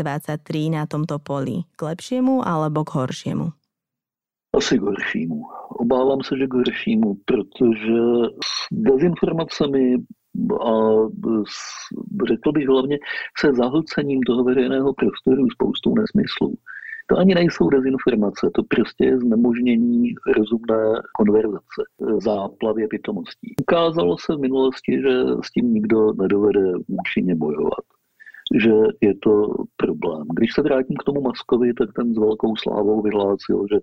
na 0.76 0.84
tomto 0.92 1.24
poli? 1.24 1.64
K 1.80 1.96
lepšiemu 1.96 2.44
alebo 2.44 2.84
k 2.84 3.00
horšiemu? 3.00 3.48
Asi 4.60 4.76
k 4.76 4.84
horšímu. 4.92 5.40
Obávám 5.80 6.20
se, 6.20 6.36
že 6.36 6.52
k 6.52 6.54
horšímu, 6.54 7.24
protože 7.24 8.00
s 8.44 8.68
dezinformacemi 8.76 10.04
a 10.60 10.74
s, 11.48 11.60
řekl 12.28 12.52
bych 12.52 12.68
hlavně 12.68 12.98
se 13.40 13.54
zahlcením 13.54 14.20
toho 14.28 14.44
veřejného 14.44 14.94
prostoru 14.94 15.50
spoustou 15.50 15.96
nesmyslů. 15.96 16.60
To 17.10 17.18
ani 17.18 17.36
nejsou 17.36 17.70
dezinformace, 17.70 18.50
to 18.54 18.64
prostě 18.64 19.06
je 19.06 19.20
znemožnění 19.20 20.14
rozumné 20.38 21.02
konverzace, 21.14 21.82
záplavě 22.18 22.88
pitomostí. 22.88 23.56
Ukázalo 23.62 24.18
se 24.18 24.36
v 24.36 24.40
minulosti, 24.40 25.02
že 25.02 25.12
s 25.44 25.52
tím 25.52 25.74
nikdo 25.74 26.14
nedovede 26.14 26.72
účinně 26.88 27.36
bojovat 27.36 27.84
že 28.64 28.72
je 29.02 29.16
to 29.16 29.54
problém. 29.78 30.28
Když 30.34 30.54
se 30.54 30.62
vrátím 30.62 30.96
k 30.98 31.04
tomu 31.04 31.22
Maskovi, 31.22 31.74
tak 31.74 31.90
ten 31.96 32.14
s 32.14 32.18
velkou 32.18 32.56
slávou 32.56 33.02
vyhlásil, 33.02 33.66
že 33.72 33.80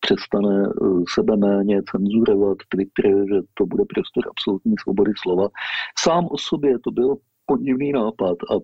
přestane 0.00 0.66
eh, 0.66 1.02
sebe 1.14 1.36
méně 1.36 1.82
cenzurovat 1.90 2.58
Twitter, 2.68 3.14
že 3.28 3.40
to 3.54 3.66
bude 3.66 3.84
prostor 3.94 4.24
absolutní 4.30 4.74
svobody 4.82 5.12
slova. 5.22 5.48
Sám 5.98 6.28
o 6.30 6.38
sobě 6.38 6.78
to 6.78 6.90
byl 6.90 7.16
podivný 7.46 7.92
nápad 7.92 8.36
a 8.52 8.54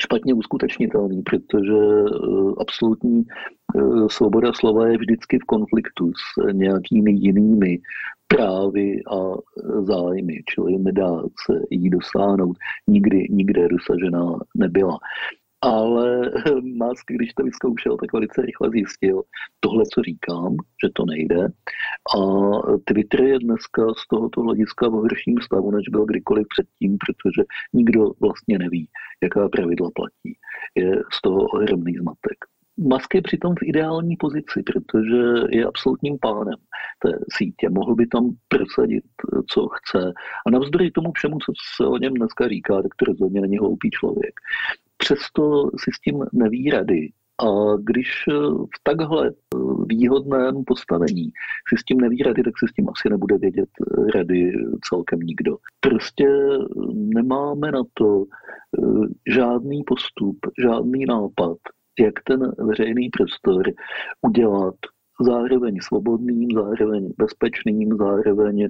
špatně 0.00 0.34
uskutečnitelný, 0.34 1.22
protože 1.22 1.72
eh, 1.72 2.52
absolutní 2.60 3.24
eh, 3.26 3.80
svoboda 4.10 4.52
slova 4.52 4.88
je 4.88 4.98
vždycky 4.98 5.38
v 5.38 5.44
konfliktu 5.44 6.12
s 6.12 6.52
nějakými 6.52 7.12
jinými 7.12 7.78
právy 8.28 9.02
a 9.04 9.34
zájmy, 9.82 10.42
čili 10.54 10.78
nedá 10.78 11.22
se 11.46 11.60
jí 11.70 11.90
dosáhnout. 11.90 12.56
Nikdy, 12.86 13.26
nikde 13.30 13.68
dosažená 13.68 14.38
nebyla. 14.56 14.98
Ale 15.60 16.30
Musk, 16.62 17.04
když 17.08 17.32
to 17.34 17.42
vyzkoušel, 17.42 17.96
tak 17.96 18.12
velice 18.12 18.42
rychle 18.42 18.70
zjistil 18.70 19.22
tohle, 19.60 19.84
co 19.94 20.02
říkám, 20.02 20.56
že 20.84 20.88
to 20.94 21.04
nejde. 21.04 21.48
A 22.16 22.20
Twitter 22.84 23.20
je 23.20 23.38
dneska 23.38 23.82
z 23.98 24.06
tohoto 24.08 24.40
hlediska 24.40 24.88
v 24.88 24.92
horším 24.92 25.38
stavu, 25.42 25.70
než 25.70 25.88
byl 25.88 26.04
kdykoliv 26.04 26.46
předtím, 26.48 26.96
protože 27.06 27.42
nikdo 27.72 28.12
vlastně 28.20 28.58
neví, 28.58 28.88
jaká 29.22 29.48
pravidla 29.48 29.90
platí. 29.94 30.38
Je 30.74 31.02
z 31.12 31.22
toho 31.22 31.42
ohromný 31.42 31.94
zmatek. 31.94 32.38
Musk 32.80 33.14
je 33.14 33.22
přitom 33.22 33.54
v 33.54 33.62
ideální 33.62 34.16
pozici, 34.16 34.62
protože 34.62 35.22
je 35.50 35.64
absolutním 35.64 36.18
pánem 36.18 36.54
té 36.98 37.18
sítě. 37.36 37.68
Mohl 37.70 37.94
by 37.94 38.06
tam 38.06 38.30
prosadit, 38.48 39.04
co 39.50 39.68
chce. 39.68 40.12
A 40.46 40.50
navzdory 40.50 40.90
tomu 40.90 41.12
všemu, 41.12 41.38
co 41.38 41.52
se 41.76 41.86
o 41.86 41.96
něm 41.96 42.14
dneska 42.14 42.48
říká, 42.48 42.82
tak 42.82 42.94
to 42.96 43.04
rozhodně 43.04 43.40
není 43.40 43.58
hloupý 43.58 43.90
člověk. 43.90 44.40
Přesto 44.98 45.70
si 45.78 45.90
s 45.94 46.00
tím 46.00 46.24
neví 46.32 46.70
rady. 46.70 47.12
A 47.40 47.76
když 47.80 48.08
v 48.76 48.82
takhle 48.82 49.32
výhodném 49.86 50.64
postavení 50.64 51.32
si 51.68 51.76
s 51.78 51.84
tím 51.84 52.00
neví 52.00 52.22
rady, 52.22 52.42
tak 52.42 52.54
si 52.58 52.66
s 52.68 52.72
tím 52.72 52.88
asi 52.88 53.08
nebude 53.10 53.38
vědět 53.38 53.68
rady 54.14 54.52
celkem 54.88 55.20
nikdo. 55.20 55.56
Prostě 55.80 56.28
nemáme 56.92 57.72
na 57.72 57.82
to 57.94 58.24
žádný 59.28 59.82
postup, 59.86 60.36
žádný 60.62 61.04
nápad, 61.04 61.56
jak 61.98 62.14
ten 62.24 62.52
veřejný 62.58 63.08
prostor 63.08 63.62
udělat 64.22 64.74
zároveň 65.20 65.78
svobodným, 65.82 66.48
zároveň 66.54 67.12
bezpečným, 67.18 67.96
zároveň 67.96 68.68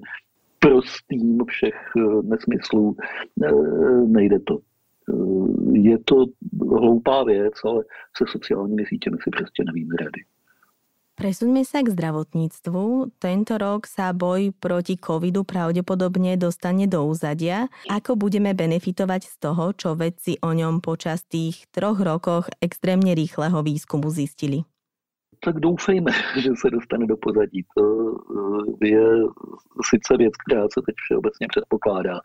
prostým 0.59 1.39
všech 1.47 1.75
eh, 1.99 2.23
nesmyslů. 2.23 2.97
Eh, 3.45 3.53
nejde 4.07 4.39
to. 4.39 4.59
Eh, 5.09 5.79
je 5.79 5.99
to 6.05 6.25
hloupá 6.61 7.25
věc, 7.25 7.55
ale 7.65 7.85
se 8.17 8.25
sociálními 8.29 8.87
sítěmi 8.87 9.17
si 9.23 9.31
prostě 9.31 9.65
nevím 9.65 9.91
rady. 9.91 10.23
Presuňme 11.19 11.67
sa 11.67 11.83
k 11.83 11.91
zdravotníctvu. 11.99 13.11
Tento 13.19 13.59
rok 13.59 13.91
sa 13.91 14.15
boj 14.15 14.55
proti 14.55 14.95
covidu 14.95 15.43
pravdepodobne 15.43 16.38
dostane 16.38 16.87
do 16.87 17.03
úzadia. 17.11 17.67
Ako 17.91 18.15
budeme 18.15 18.55
benefitovať 18.55 19.27
z 19.27 19.35
toho, 19.43 19.75
čo 19.75 19.99
vedci 19.99 20.38
o 20.38 20.55
ňom 20.55 20.79
počas 20.79 21.27
tých 21.27 21.67
troch 21.75 21.99
rokoch 21.99 22.47
extrémne 22.62 23.19
rýchleho 23.19 23.67
výskumu 23.67 24.15
zistili? 24.15 24.62
Tak 25.40 25.61
doufejme, 25.61 26.12
že 26.42 26.50
se 26.57 26.71
dostane 26.71 27.07
do 27.07 27.16
pozadí. 27.16 27.64
To 27.76 28.14
eh, 28.83 28.88
je 28.88 29.07
sice 29.90 30.16
věc, 30.16 30.33
která 30.47 30.62
se 30.62 30.80
teď 30.87 30.95
všeobecně 30.97 31.47
předpokládá, 31.49 32.21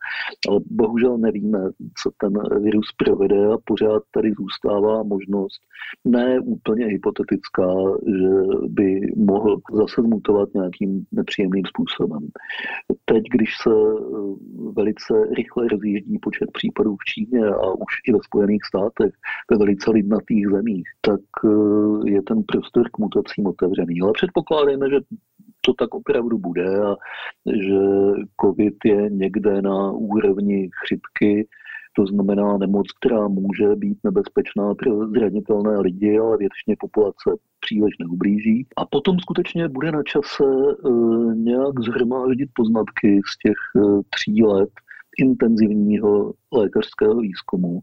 ale 0.50 0.60
bohužel 0.66 1.18
nevíme, 1.18 1.60
co 2.04 2.12
ten 2.18 2.34
virus 2.64 2.88
provede 2.98 3.48
a 3.54 3.58
pořád 3.66 4.04
tady 4.12 4.32
zůstává 4.32 5.04
možnost, 5.04 5.62
ne 6.06 6.40
úplně 6.40 6.86
hypotetická, 6.86 7.68
že 8.08 8.30
by 8.68 9.02
mohl 9.16 9.62
zase 9.74 10.02
zmutovat 10.02 10.50
nějakým 10.54 11.06
nepříjemným 11.12 11.66
způsobem. 11.66 12.28
Teď, 13.06 13.24
když 13.32 13.50
se 13.62 13.70
velice 14.76 15.14
rychle 15.36 15.68
rozjíždí 15.68 16.20
počet 16.20 16.52
případů 16.54 16.96
v 16.96 17.06
Číně 17.06 17.46
a 17.48 17.72
už 17.72 17.94
i 18.08 18.12
ve 18.14 18.20
Spojených 18.24 18.66
státech, 18.66 19.14
ve 19.52 19.58
velice 19.58 19.92
lidnatých 19.92 20.48
zemích, 20.48 20.84
tak 21.02 21.20
je 22.06 22.22
ten 22.22 22.44
prostor 22.44 22.90
k 22.90 22.98
mutacím 23.04 23.48
otevřený. 23.48 24.02
Ale 24.02 24.12
předpokládejme, 24.14 24.90
že 24.90 25.00
to 25.66 25.74
tak 25.74 25.96
opravdu 25.96 26.38
bude 26.38 26.68
a 26.90 26.96
že 27.48 27.80
COVID 28.42 28.78
je 28.86 29.10
někde 29.10 29.62
na 29.62 29.92
úrovni 29.92 30.70
chřipky, 30.84 31.48
to 31.96 32.06
znamená 32.06 32.58
nemoc, 32.58 32.88
která 32.92 33.28
může 33.28 33.76
být 33.76 33.98
nebezpečná 34.04 34.76
pro 34.76 35.08
zranitelné 35.08 35.80
lidi, 35.80 36.20
ale 36.20 36.38
většině 36.38 36.76
populace 36.80 37.30
příliš 37.60 37.94
neublíží. 38.00 38.68
A 38.78 38.86
potom 38.86 39.20
skutečně 39.20 39.68
bude 39.68 39.92
na 39.92 40.04
čase 40.04 40.44
e, 40.44 40.90
nějak 41.36 41.80
zhromáždit 41.80 42.50
poznatky 42.56 43.22
z 43.32 43.38
těch 43.38 43.60
e, 43.78 43.80
tří 44.10 44.44
let 44.44 44.70
intenzivního 45.20 46.34
lékařského 46.52 47.16
výzkumu 47.16 47.80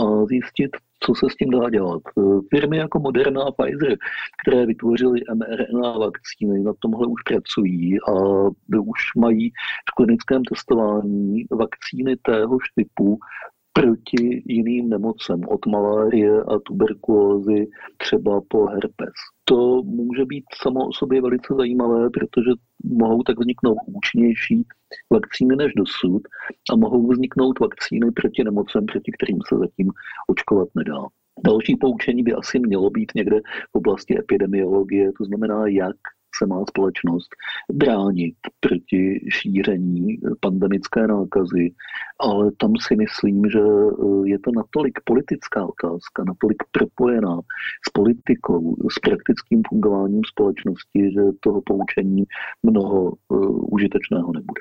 a 0.00 0.24
zjistit, 0.24 0.70
co 1.06 1.14
se 1.14 1.26
s 1.30 1.36
tím 1.36 1.50
dá 1.50 1.70
dělat. 1.70 2.02
Firmy 2.50 2.76
jako 2.76 2.98
Moderna 2.98 3.42
a 3.42 3.52
Pfizer, 3.52 3.96
které 4.42 4.66
vytvořily 4.66 5.20
mRNA 5.34 5.98
vakcíny, 5.98 6.62
na 6.62 6.72
tomhle 6.78 7.06
už 7.06 7.22
pracují 7.22 7.98
a 8.00 8.12
už 8.80 9.00
mají 9.16 9.50
v 9.90 9.94
klinickém 9.96 10.42
testování 10.44 11.44
vakcíny 11.50 12.16
téhož 12.16 12.64
typu 12.74 13.18
proti 13.80 14.42
jiným 14.46 14.88
nemocem, 14.88 15.40
od 15.48 15.66
malárie 15.66 16.42
a 16.42 16.58
tuberkulózy 16.58 17.66
třeba 17.96 18.40
po 18.48 18.66
herpes. 18.66 19.14
To 19.44 19.82
může 19.82 20.24
být 20.24 20.44
samo 20.62 20.86
o 20.86 20.92
sobě 20.92 21.22
velice 21.22 21.54
zajímavé, 21.56 22.10
protože 22.10 22.50
mohou 22.84 23.22
tak 23.22 23.38
vzniknout 23.38 23.78
účinnější 23.86 24.62
vakcíny 25.12 25.56
než 25.56 25.72
dosud 25.76 26.22
a 26.72 26.76
mohou 26.76 27.08
vzniknout 27.08 27.60
vakcíny 27.60 28.10
proti 28.10 28.44
nemocem, 28.44 28.86
proti 28.86 29.12
kterým 29.12 29.38
se 29.48 29.58
zatím 29.58 29.90
očkovat 30.28 30.68
nedá. 30.74 31.02
Další 31.44 31.76
poučení 31.76 32.22
by 32.22 32.32
asi 32.32 32.58
mělo 32.58 32.90
být 32.90 33.12
někde 33.14 33.40
v 33.72 33.74
oblasti 33.74 34.18
epidemiologie, 34.18 35.12
to 35.18 35.24
znamená, 35.24 35.66
jak 35.66 35.96
se 36.38 36.46
má 36.46 36.64
společnost 36.68 37.28
bránit 37.72 38.34
proti 38.60 39.20
šíření 39.30 40.18
pandemické 40.40 41.06
nákazy, 41.06 41.74
ale 42.20 42.52
tam 42.56 42.72
si 42.80 42.96
myslím, 42.96 43.50
že 43.50 43.60
eh, 43.60 44.28
je 44.28 44.38
to 44.38 44.50
natolik 44.56 44.98
politická 45.04 45.66
otázka, 45.66 46.24
natolik 46.26 46.62
propojená 46.70 47.40
s 47.88 47.90
politikou, 47.92 48.76
s 48.90 48.98
praktickým 48.98 49.62
fungováním 49.68 50.22
společnosti, 50.24 51.12
že 51.12 51.22
toho 51.40 51.62
poučení 51.62 52.24
mnoho 52.62 53.12
uh, 53.28 53.74
užitečného 53.74 54.32
nebude. 54.32 54.60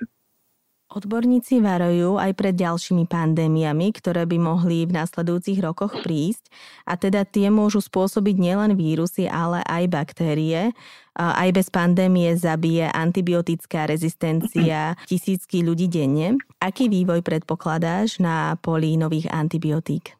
Odborníci 0.95 1.59
varujú 1.59 2.15
aj 2.15 2.31
pred 2.39 2.55
ďalšími 2.55 3.11
pandémiami, 3.11 3.91
ktoré 3.99 4.23
by 4.23 4.39
mohli 4.39 4.87
v 4.87 4.95
následujúcich 4.95 5.59
rokoch 5.59 5.91
prísť 5.99 6.47
a 6.87 6.95
teda 6.95 7.27
tie 7.27 7.51
môžu 7.51 7.83
spôsobiť 7.83 8.35
nielen 8.39 8.79
vírusy, 8.79 9.27
ale 9.27 9.59
aj 9.67 9.91
baktérie. 9.91 10.71
Aj 11.19 11.49
bez 11.51 11.67
pandémie 11.67 12.31
zabije 12.39 12.87
antibiotická 12.87 13.91
rezistencia 13.91 14.95
tisícky 15.11 15.67
ľudí 15.67 15.91
denne. 15.91 16.39
Aký 16.63 16.87
vývoj 16.87 17.27
predpokladáš 17.27 18.23
na 18.23 18.55
poli 18.63 18.95
nových 18.95 19.27
antibiotík? 19.35 20.15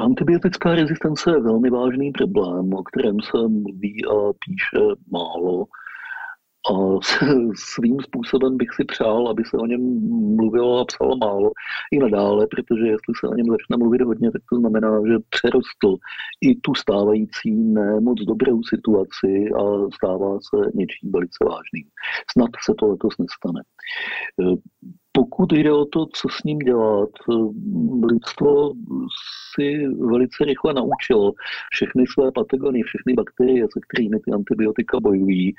Antibiotická 0.00 0.72
rezistence 0.72 1.28
je 1.28 1.40
velmi 1.44 1.70
vážný 1.70 2.16
problém, 2.16 2.72
o 2.72 2.82
kterém 2.82 3.20
se 3.20 3.38
mluví 3.48 4.04
a 4.08 4.32
píše 4.40 4.80
málo. 5.12 5.68
A 6.70 6.72
svým 7.54 8.00
způsobem 8.00 8.56
bych 8.56 8.68
si 8.74 8.84
přál, 8.84 9.28
aby 9.28 9.42
se 9.44 9.56
o 9.56 9.66
něm 9.66 9.80
mluvilo 10.36 10.80
a 10.80 10.84
psalo 10.84 11.16
málo 11.16 11.50
i 11.92 11.98
nadále, 11.98 12.46
protože 12.46 12.86
jestli 12.86 13.14
se 13.20 13.28
o 13.28 13.34
něm 13.34 13.46
začne 13.46 13.76
mluvit 13.76 14.02
hodně, 14.02 14.30
tak 14.32 14.42
to 14.52 14.56
znamená, 14.56 15.00
že 15.08 15.14
přerostl 15.28 15.96
i 16.40 16.54
tu 16.54 16.74
stávající 16.74 17.50
nemoc 17.54 18.20
dobrou 18.20 18.62
situaci 18.62 19.50
a 19.58 19.62
stává 19.94 20.38
se 20.40 20.70
něčím 20.74 21.12
velice 21.12 21.44
vážným. 21.44 21.86
Snad 22.32 22.50
se 22.64 22.72
to 22.78 22.86
letos 22.86 23.14
nestane. 23.18 23.60
Pokud 25.16 25.52
jde 25.52 25.72
o 25.72 25.84
to, 25.84 26.06
co 26.06 26.28
s 26.28 26.44
ním 26.44 26.58
dělat, 26.58 27.10
lidstvo 28.12 28.72
si 29.54 29.88
velice 29.88 30.44
rychle 30.44 30.74
naučilo 30.74 31.32
všechny 31.72 32.04
své 32.06 32.32
patogony, 32.32 32.82
všechny 32.82 33.14
bakterie, 33.14 33.64
se 33.64 33.80
kterými 33.88 34.20
ty 34.20 34.30
antibiotika 34.32 35.00
bojují, 35.00 35.54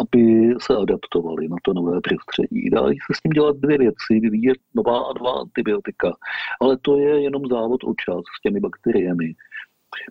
aby 0.00 0.54
se 0.60 0.76
adaptovali 0.76 1.48
na 1.48 1.56
to 1.64 1.72
nové 1.72 2.00
prostředí. 2.00 2.70
Dají 2.70 2.98
se 3.06 3.14
s 3.14 3.20
tím 3.20 3.32
dělat 3.32 3.56
dvě 3.56 3.78
věci, 3.78 4.20
vyvíjet 4.20 4.58
nová 4.74 4.98
a 5.00 5.12
dva 5.12 5.32
antibiotika, 5.32 6.12
ale 6.60 6.78
to 6.82 6.98
je 6.98 7.22
jenom 7.22 7.42
závod 7.50 7.84
o 7.84 7.94
čas 8.04 8.22
s 8.38 8.42
těmi 8.42 8.60
bakteriemi, 8.60 9.34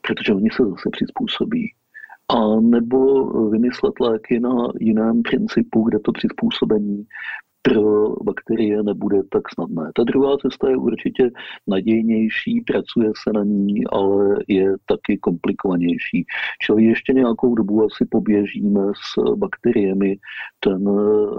protože 0.01 0.33
oni 0.33 0.49
se 0.51 0.63
zase 0.63 0.89
přizpůsobí 0.91 1.73
a 2.29 2.59
nebo 2.59 3.25
vymyslet 3.49 3.99
léky 3.99 4.39
na 4.39 4.67
jiném 4.79 5.21
principu, 5.21 5.83
kde 5.83 5.99
to 5.99 6.11
přizpůsobení 6.11 7.05
pro 7.61 8.15
bakterie 8.23 8.83
nebude 8.83 9.23
tak 9.31 9.43
snadné. 9.53 9.91
Ta 9.95 10.03
druhá 10.03 10.37
cesta 10.37 10.69
je 10.69 10.77
určitě 10.77 11.29
nadějnější, 11.67 12.61
pracuje 12.61 13.11
se 13.23 13.33
na 13.33 13.43
ní, 13.43 13.87
ale 13.91 14.37
je 14.47 14.75
taky 14.85 15.17
komplikovanější. 15.17 16.25
Čili 16.61 16.83
ještě 16.83 17.13
nějakou 17.13 17.55
dobu 17.55 17.85
asi 17.85 18.05
poběžíme 18.05 18.81
s 18.95 19.35
bakteriemi 19.35 20.17
ten 20.59 20.83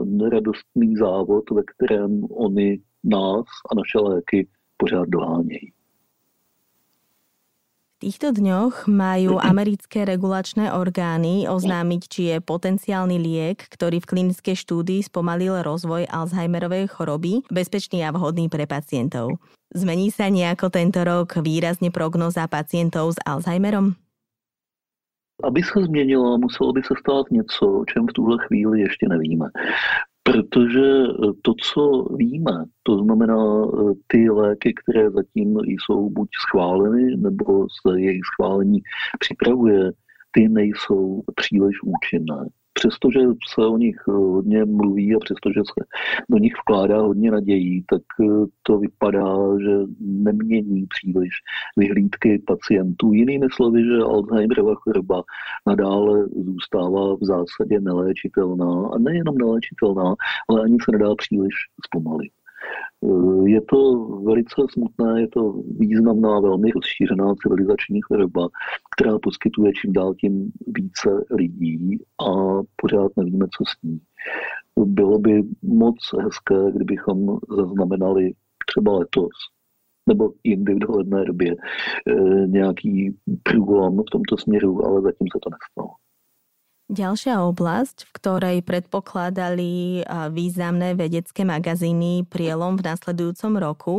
neradostný 0.05 0.97
závod, 0.97 1.51
ve 1.51 1.63
kterém 1.63 2.25
oni 2.31 2.81
nás 3.05 3.47
a 3.71 3.75
naše 3.75 3.99
léky 3.99 4.49
pořád 4.77 5.09
dohánějí 5.09 5.73
týchto 8.01 8.33
dňoch 8.33 8.89
majú 8.89 9.37
americké 9.53 10.09
regulačné 10.09 10.73
orgány 10.73 11.45
oznámiť, 11.47 12.03
či 12.09 12.21
je 12.33 12.37
potenciálny 12.41 13.21
liek, 13.21 13.69
ktorý 13.69 14.01
v 14.01 14.09
klinickej 14.09 14.57
štúdii 14.57 15.05
spomalil 15.05 15.61
rozvoj 15.61 16.09
Alzheimerovej 16.09 16.89
choroby, 16.89 17.45
bezpečný 17.53 18.03
a 18.03 18.11
vhodný 18.11 18.49
pre 18.49 18.65
pacientov. 18.65 19.37
Zmení 19.71 20.11
sa 20.11 20.27
nejako 20.27 20.73
tento 20.73 21.05
rok 21.07 21.39
výrazne 21.39 21.95
prognoza 21.95 22.49
pacientov 22.51 23.15
s 23.15 23.19
Alzheimerom? 23.23 23.95
Aby 25.45 25.63
se 25.63 25.85
změnilo, 25.85 26.39
muselo 26.39 26.73
by 26.73 26.83
se 26.83 26.95
stát 27.01 27.31
něco, 27.31 27.81
o 27.81 27.85
čem 27.85 28.07
v 28.07 28.13
tuhle 28.13 28.37
chvíli 28.47 28.81
ještě 28.81 29.09
nevíme. 29.09 29.47
Protože 30.33 30.87
eh, 31.09 31.33
to, 31.43 31.55
co 31.63 32.05
víme, 32.17 32.65
to 32.83 32.99
znamená 32.99 33.65
eh, 33.65 33.95
ty 34.07 34.31
léky, 34.31 34.75
které 34.75 35.11
zatím 35.11 35.59
jsou 35.61 36.11
buď 36.11 36.29
schváleny, 36.49 37.17
nebo 37.17 37.67
se 37.69 38.01
jejich 38.01 38.23
schválení 38.35 38.81
připravuje, 39.19 39.93
ty 40.31 40.49
nejsou 40.49 41.23
příliš 41.37 41.77
účinné 41.83 42.47
přestože 42.73 43.21
se 43.55 43.67
o 43.67 43.77
nich 43.79 43.97
eh, 44.09 44.13
hodně 44.13 44.65
mluví 44.65 45.15
a 45.15 45.19
přestože 45.19 45.61
se 45.61 45.85
do 46.31 46.39
nich 46.39 46.53
vkládá 46.63 47.01
hodně 47.01 47.31
nadějí, 47.31 47.85
tak 47.91 48.03
eh, 48.21 48.47
to 48.63 48.79
vypadá, 48.79 49.37
že 49.61 49.77
nemění 50.01 50.87
příliš 50.87 51.31
vyhlídky 51.77 52.43
pacientů. 52.47 53.13
Jinými 53.13 53.47
slovy, 53.53 53.85
že 53.85 54.03
Alzheimerova 54.03 54.75
choroba 54.75 55.23
nadále 55.67 56.27
zůstává 56.45 57.15
v 57.15 57.25
zásadě 57.25 57.81
neléčitelná 57.81 58.89
a 58.89 58.99
nejenom 58.99 59.39
neléčitelná, 59.39 60.15
ale 60.49 60.63
ani 60.63 60.77
se 60.85 60.93
nedá 60.93 61.15
příliš 61.15 61.55
zpomalit. 61.87 62.33
Je 63.45 63.61
to 63.61 64.07
velice 64.07 64.55
smutné, 64.73 65.21
je 65.21 65.29
to 65.29 65.53
významná, 65.79 66.41
velmi 66.41 66.71
rozšířená 66.71 67.35
civilizační 67.35 68.01
choroba, 68.01 68.49
která 68.97 69.19
poskytuje 69.19 69.73
čím 69.73 69.93
dál 69.93 70.15
tím 70.15 70.53
více 70.67 71.25
lidí 71.31 71.99
a 72.19 72.33
pořád 72.77 73.13
nevíme, 73.17 73.47
co 73.47 73.65
s 73.65 73.83
ní. 73.83 74.01
Bylo 74.85 75.19
by 75.19 75.43
moc 75.63 75.97
hezké, 76.23 76.73
kdybychom 76.73 77.39
zaznamenali 77.57 78.33
třeba 78.67 78.93
letos 78.93 79.33
nebo 80.09 80.33
jindy 80.45 80.75
v 80.75 80.79
dohledné 80.79 81.25
době 81.25 81.55
eh, 81.55 82.47
nějaký 82.47 83.17
průlom 83.43 83.99
v 83.99 84.11
tomto 84.13 84.37
směru, 84.37 84.87
ale 84.87 85.03
zatím 85.03 85.27
se 85.33 85.39
to 85.43 85.51
nestalo. 85.51 85.91
Ďalšia 86.91 87.39
oblasť, 87.47 88.03
v 88.03 88.15
ktorej 88.19 88.59
predpokladali 88.67 90.03
významné 90.35 90.99
vedecké 90.99 91.47
magazíny 91.47 92.27
prielom 92.27 92.75
v 92.75 92.83
nasledujúcom 92.83 93.53
roku, 93.63 93.97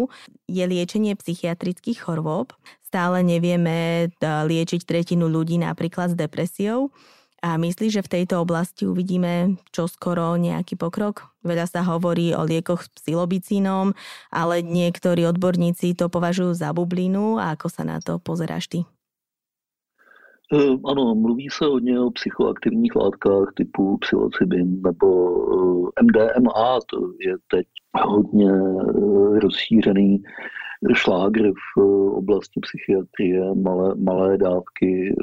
je 0.51 0.59
liečenie 0.67 1.15
psychiatrických 1.15 2.03
chorôb. 2.03 2.51
Stále 2.83 3.23
nevieme 3.23 4.11
liečiť 4.19 4.83
tretinu 4.83 5.31
ľudí 5.31 5.55
napríklad 5.55 6.11
s 6.11 6.19
depresiou. 6.19 6.91
A 7.39 7.55
myslí, 7.55 7.89
že 7.95 8.03
v 8.03 8.11
tejto 8.21 8.43
oblasti 8.43 8.83
uvidíme 8.83 9.55
čoskoro 9.71 10.35
nejaký 10.35 10.75
pokrok? 10.75 11.31
Veľa 11.47 11.71
sa 11.71 11.87
hovorí 11.87 12.35
o 12.35 12.43
liekoch 12.43 12.85
s 12.85 12.91
psilobicínom, 12.91 13.95
ale 14.35 14.61
niektorí 14.61 15.23
odborníci 15.31 15.95
to 15.95 16.11
považujú 16.11 16.53
za 16.59 16.75
bublinu. 16.75 17.39
A 17.39 17.55
ako 17.55 17.71
sa 17.71 17.87
na 17.87 18.03
to 18.03 18.19
pozeráš 18.19 18.67
ty? 18.67 18.79
Eh, 20.53 20.77
ano, 20.85 21.15
mluví 21.15 21.47
se 21.51 21.65
hodně 21.65 21.99
o 21.99 22.11
psychoaktivních 22.11 22.95
látkách 22.95 23.53
typu 23.55 23.97
psilocybin 23.97 24.81
nebo 24.81 25.07
eh, 25.99 26.03
MDMA, 26.03 26.79
to 26.89 26.97
je 27.19 27.35
teď 27.51 27.67
hodně 28.01 28.51
eh, 28.51 29.39
rozšířený 29.39 30.23
šlágr 30.93 31.51
v 31.51 31.81
oblasti 32.11 32.59
psychiatrie, 32.59 33.55
malé, 33.55 33.95
malé 33.95 34.37
dávky 34.37 35.15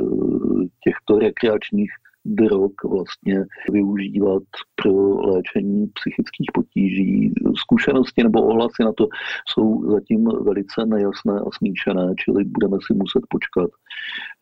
těchto 0.84 1.18
rekreačních 1.18 1.90
drog 2.24 2.72
vlastně 2.84 3.44
využívat 3.72 4.42
pro 4.74 5.20
léčení 5.20 5.86
psychických 5.86 6.50
potíží. 6.54 7.32
Zkušenosti 7.56 8.22
nebo 8.22 8.42
ohlasy 8.42 8.82
na 8.84 8.92
to 8.92 9.08
jsou 9.48 9.90
zatím 9.90 10.24
velice 10.24 10.86
nejasné 10.86 11.32
a 11.32 11.50
smíšené, 11.52 12.14
čili 12.24 12.44
budeme 12.44 12.76
si 12.86 12.94
muset 12.94 13.22
počkat 13.28 13.70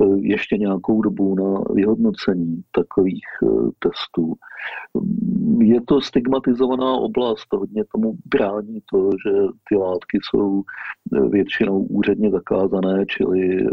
eh, 0.02 0.18
ještě 0.18 0.56
nějakou 0.56 1.02
dobu 1.02 1.34
na 1.34 1.60
vyhodnocení 1.74 2.62
takových 2.72 3.26
eh, 3.42 3.46
testů. 3.78 4.34
Je 5.60 5.80
to 5.80 6.00
stigmatizovaná 6.00 6.92
oblast, 6.92 7.46
hodně 7.52 7.84
tomu 7.94 8.16
brání 8.24 8.80
to, 8.92 9.10
že 9.10 9.32
ty 9.68 9.76
látky 9.76 10.18
jsou 10.22 10.62
eh, 10.62 11.28
většinou 11.28 11.80
úředně 11.80 12.30
zakázané, 12.30 13.06
čili 13.06 13.66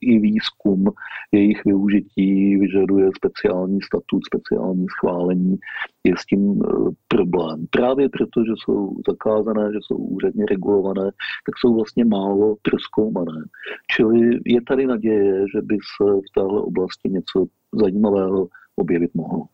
i 0.00 0.18
výzkum 0.18 0.84
jejich 1.32 1.64
využití 1.64 2.56
vyžaduje 2.56 3.10
speciální 3.16 3.39
speciální 3.40 3.78
statut, 3.82 4.20
speciální 4.26 4.86
schválení, 4.98 5.58
je 6.04 6.14
s 6.16 6.26
tím 6.26 6.62
eh, 6.62 6.90
problém. 7.08 7.66
Právě 7.70 8.08
proto, 8.08 8.44
že 8.44 8.52
jsou 8.56 8.96
zakázané, 9.08 9.72
že 9.72 9.78
jsou 9.82 9.96
úředně 9.96 10.44
regulované, 10.46 11.10
tak 11.46 11.54
jsou 11.58 11.74
vlastně 11.74 12.04
málo 12.04 12.56
proskoumané. 12.62 13.44
Čili 13.90 14.40
je 14.46 14.60
tady 14.62 14.86
naděje, 14.86 15.44
že 15.54 15.62
by 15.62 15.74
se 15.74 16.04
v 16.04 16.30
téhle 16.34 16.60
oblasti 16.60 17.08
něco 17.08 17.46
zajímavého 17.72 18.48
objevit 18.76 19.10
mohlo. 19.14 19.44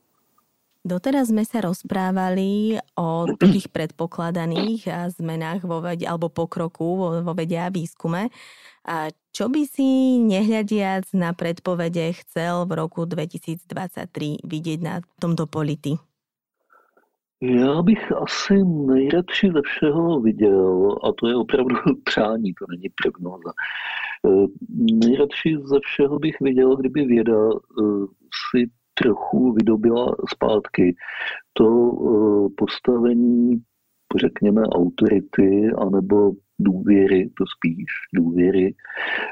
Doteraz 0.87 1.35
sme 1.35 1.43
sa 1.43 1.67
rozprávali 1.67 2.79
o 2.95 3.27
takých 3.35 3.75
predpokladaných 3.75 4.87
zmenách 5.19 5.67
vo 5.67 5.83
vede, 5.83 6.07
alebo 6.07 6.31
pokroku 6.31 6.95
vo, 6.95 7.09
vo 7.27 7.33
vede 7.35 7.59
a 7.59 7.75
výskume. 7.75 8.31
A 8.87 9.11
čo 9.35 9.51
by 9.51 9.67
si 9.67 10.23
nehľadiac 10.23 11.11
na 11.11 11.35
predpovede 11.35 12.15
chcel 12.23 12.71
v 12.71 12.87
roku 12.87 13.03
2023 13.03 14.47
vidieť 14.47 14.79
na 14.79 15.03
tomto 15.19 15.51
politi? 15.51 15.99
Já 17.43 17.83
bych 17.83 18.13
asi 18.13 18.65
nejradši 18.65 19.51
ze 19.55 19.63
všeho 19.63 20.21
viděl, 20.21 20.97
a 21.03 21.13
to 21.13 21.29
je 21.29 21.37
opravdu 21.37 21.77
přání, 22.05 22.55
to 22.55 22.65
není 22.71 22.89
prognoza, 23.03 23.51
e, 23.51 24.47
nejradši 25.07 25.57
ze 25.65 25.79
všeho 25.83 26.19
bych 26.19 26.41
viděl, 26.41 26.77
kdyby 26.77 27.05
věda 27.05 27.51
e, 27.51 27.53
si 28.51 28.71
trochu 29.01 29.53
vydobila 29.53 30.17
zpátky 30.35 30.97
to 31.53 31.67
eh, 31.93 32.49
postavení, 32.57 33.63
řekněme, 34.21 34.63
autority 34.63 35.71
anebo 35.79 36.33
důvěry, 36.59 37.31
to 37.39 37.45
spíš 37.57 37.87
důvěry, 38.15 38.75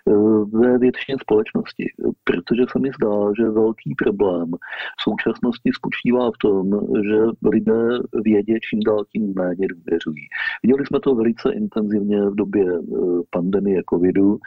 eh, 0.09 0.12
ve 0.59 0.79
většině 0.79 1.16
společnosti. 1.20 1.85
Protože 2.24 2.62
se 2.72 2.79
mi 2.79 2.90
zdá, 2.96 3.16
že 3.38 3.50
velký 3.50 3.94
problém 3.94 4.50
v 4.98 5.03
současnosti 5.03 5.70
spočívá 5.74 6.31
v 6.31 6.38
tom, 6.40 6.70
že 7.05 7.18
lidé 7.53 7.83
vědě 8.24 8.55
čím 8.61 8.81
dál 8.81 9.05
tím 9.12 9.35
méně 9.37 9.66
důvěřují. 9.68 10.24
Viděli 10.62 10.87
jsme 10.87 11.00
to 11.00 11.14
velice 11.14 11.53
intenzivně 11.53 12.22
v 12.22 12.35
době 12.35 12.66
eh, 12.74 12.96
pandemie 13.31 13.83
covidu, 13.90 14.38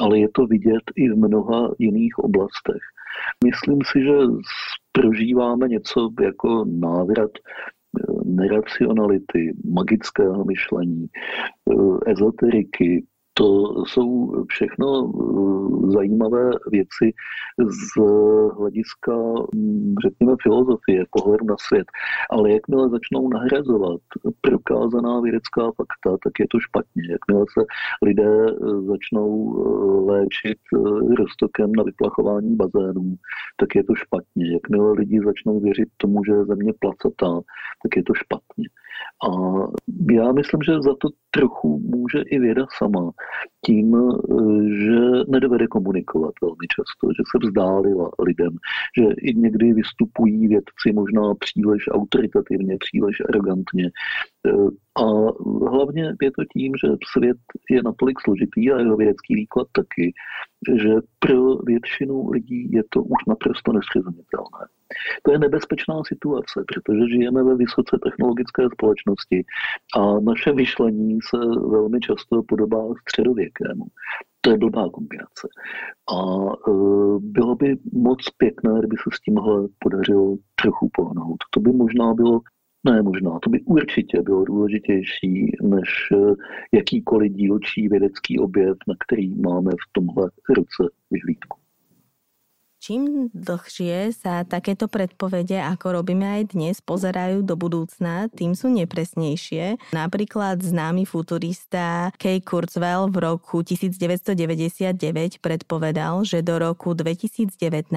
ale 0.00 0.18
je 0.18 0.28
to 0.34 0.46
vidět 0.46 0.84
i 0.96 1.08
v 1.08 1.16
mnoha 1.16 1.70
jiných 1.78 2.18
oblastech. 2.18 2.82
Myslím 3.44 3.78
si, 3.92 4.00
že 4.02 4.12
prožíváme 4.92 5.68
něco 5.68 6.10
jako 6.20 6.64
návrat 6.64 7.30
eh, 7.36 8.12
neracionality, 8.24 9.52
magického 9.64 10.44
myšlení, 10.44 11.06
eh, 11.06 12.10
ezoteriky, 12.10 13.06
to 13.38 13.74
jsou 13.86 14.32
všechno 14.48 14.86
eh, 15.06 15.90
zajímavé 15.90 16.50
věci 16.70 17.12
z 17.58 18.00
hlediska, 18.58 19.12
hm, 19.54 19.94
řekněme, 20.04 20.32
filozofie, 20.42 21.04
pohledu 21.10 21.44
na 21.44 21.56
svět. 21.58 21.86
Ale 22.30 22.52
jakmile 22.52 22.88
začnou 22.88 23.28
nahrazovat 23.28 24.00
prokázaná 24.40 25.20
vědecká 25.20 25.62
fakta, 25.76 26.10
tak 26.24 26.32
je 26.40 26.46
to 26.50 26.60
špatně. 26.60 27.02
Jakmile 27.10 27.44
se 27.58 27.64
lidé 28.02 28.46
eh, 28.48 28.80
začnou 28.92 29.30
eh, 29.56 30.12
léčit 30.12 30.58
roztokem 31.18 31.72
na 31.72 31.82
vyplachování 31.82 32.56
bazénů, 32.56 33.14
tak 33.56 33.74
je 33.74 33.84
to 33.84 33.94
špatně. 33.94 34.52
Jakmile 34.52 34.92
lidi 34.92 35.20
začnou 35.24 35.60
věřit 35.60 35.88
tomu, 35.96 36.24
že 36.24 36.32
je 36.32 36.44
země 36.44 36.72
placatá, 36.80 37.40
tak 37.82 37.96
je 37.96 38.02
to 38.02 38.14
špatně. 38.14 38.68
A 39.28 39.30
já 40.12 40.32
myslím, 40.32 40.62
že 40.62 40.72
za 40.72 40.94
to 41.00 41.08
trochu 41.30 41.78
může 41.78 42.20
i 42.20 42.38
věda 42.38 42.66
sama 42.78 43.10
tím, 43.66 43.96
že 44.68 44.98
nedovede 45.28 45.66
komunikovat 45.66 46.34
velmi 46.42 46.66
často, 46.76 47.08
že 47.16 47.22
se 47.30 47.46
vzdálila 47.46 48.10
lidem, 48.18 48.52
že 48.98 49.04
i 49.18 49.34
někdy 49.34 49.72
vystupují 49.72 50.48
vědci 50.48 50.92
možná 50.94 51.34
příliš 51.34 51.82
autoritativně, 51.90 52.76
příliš 52.78 53.16
arrogantně. 53.28 53.90
A 54.96 55.04
hlavně 55.70 56.04
je 56.22 56.30
to 56.30 56.42
tím, 56.52 56.72
že 56.84 56.88
svět 57.12 57.36
je 57.70 57.82
natolik 57.82 58.20
složitý 58.20 58.72
a 58.72 58.78
jeho 58.78 58.96
vědecký 58.96 59.34
výklad 59.34 59.66
taky, 59.72 60.12
že 60.82 60.94
pro 61.18 61.56
většinu 61.56 62.30
lidí 62.30 62.70
je 62.72 62.82
to 62.90 63.02
už 63.02 63.24
naprosto 63.28 63.72
nesrozumitelné. 63.72 64.62
To 65.22 65.32
je 65.32 65.38
nebezpečná 65.38 65.94
situace, 66.06 66.64
protože 66.68 67.08
žijeme 67.08 67.42
ve 67.42 67.56
vysoce 67.56 67.98
technologické 68.04 68.62
společnosti 68.72 69.44
a 69.96 70.20
naše 70.20 70.52
myšlení 70.52 71.18
se 71.30 71.38
velmi 71.70 72.00
často 72.00 72.42
podobá 72.42 72.84
středověkému. 73.00 73.84
To 74.40 74.50
je 74.50 74.58
blbá 74.58 74.88
kombinace. 74.90 75.48
A 76.16 76.18
e, 76.52 76.72
bylo 77.20 77.54
by 77.54 77.76
moc 77.92 78.18
pěkné, 78.36 78.78
kdyby 78.78 78.96
se 78.96 79.10
s 79.16 79.20
tímhle 79.20 79.68
podařilo 79.78 80.36
trochu 80.60 80.90
pohnout. 80.92 81.36
To 81.50 81.60
by 81.60 81.72
možná 81.72 82.14
bylo 82.14 82.40
ne, 82.84 83.02
možná. 83.02 83.38
To 83.38 83.50
by 83.50 83.60
určitě 83.60 84.22
bylo 84.22 84.44
důležitější 84.44 85.56
než 85.62 85.88
e, 86.12 86.16
jakýkoliv 86.72 87.32
dílčí 87.32 87.88
vědecký 87.88 88.38
objev, 88.38 88.76
na 88.88 88.94
který 89.06 89.34
máme 89.34 89.70
v 89.70 89.92
tomhle 89.92 90.30
roce 90.48 90.92
vyhlídku. 91.10 91.58
Čím 92.86 93.34
dlhšie 93.34 94.14
sa 94.14 94.46
takéto 94.46 94.86
predpovede, 94.86 95.58
ako 95.58 95.98
robíme 95.98 96.22
aj 96.22 96.54
dnes, 96.54 96.78
pozerajú 96.78 97.42
do 97.42 97.58
budúcna, 97.58 98.30
tým 98.30 98.54
sú 98.54 98.70
nepresnejšie. 98.70 99.90
Napríklad 99.90 100.62
známy 100.62 101.02
futurista 101.02 102.14
Kay 102.14 102.46
Kurzweil 102.46 103.10
v 103.10 103.26
roku 103.26 103.66
1999 103.66 104.94
predpovedal, 105.42 106.22
že 106.22 106.46
do 106.46 106.62
roku 106.62 106.94
2019 106.94 107.90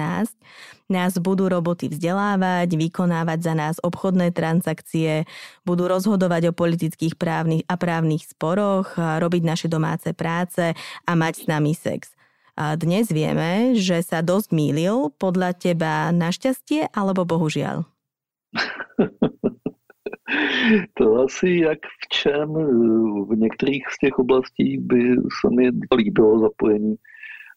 nás 0.90 1.12
budú 1.22 1.46
roboty 1.46 1.86
vzdelávať, 1.86 2.74
vykonávať 2.74 3.38
za 3.46 3.54
nás 3.54 3.78
obchodné 3.86 4.34
transakcie, 4.34 5.22
budú 5.62 5.86
rozhodovať 5.86 6.50
o 6.50 6.52
politických 6.52 7.14
právnych 7.14 7.62
a 7.70 7.78
právnych 7.78 8.26
sporoch, 8.26 8.98
robiť 8.98 9.42
naše 9.46 9.70
domáce 9.70 10.10
práce 10.18 10.74
a 11.06 11.12
mať 11.14 11.34
s 11.36 11.44
nami 11.46 11.78
sex. 11.78 12.10
A 12.56 12.74
dnes 12.76 13.10
vieme, 13.10 13.74
že 13.78 14.02
sa 14.02 14.22
dosť 14.22 14.50
mýlil 14.54 15.10
podľa 15.18 15.54
teba 15.54 16.10
našťastie 16.14 16.90
alebo 16.94 17.26
bohužiaľ? 17.26 17.86
To 20.94 21.26
asi 21.26 21.48
jak 21.48 21.78
v 21.78 22.08
čem. 22.08 22.48
V 23.28 23.36
některých 23.36 23.84
z 23.90 23.98
těch 23.98 24.18
oblastí 24.18 24.78
by 24.78 25.16
se 25.40 25.50
mi 25.50 25.70
líbilo 25.96 26.40
zapojení 26.40 26.94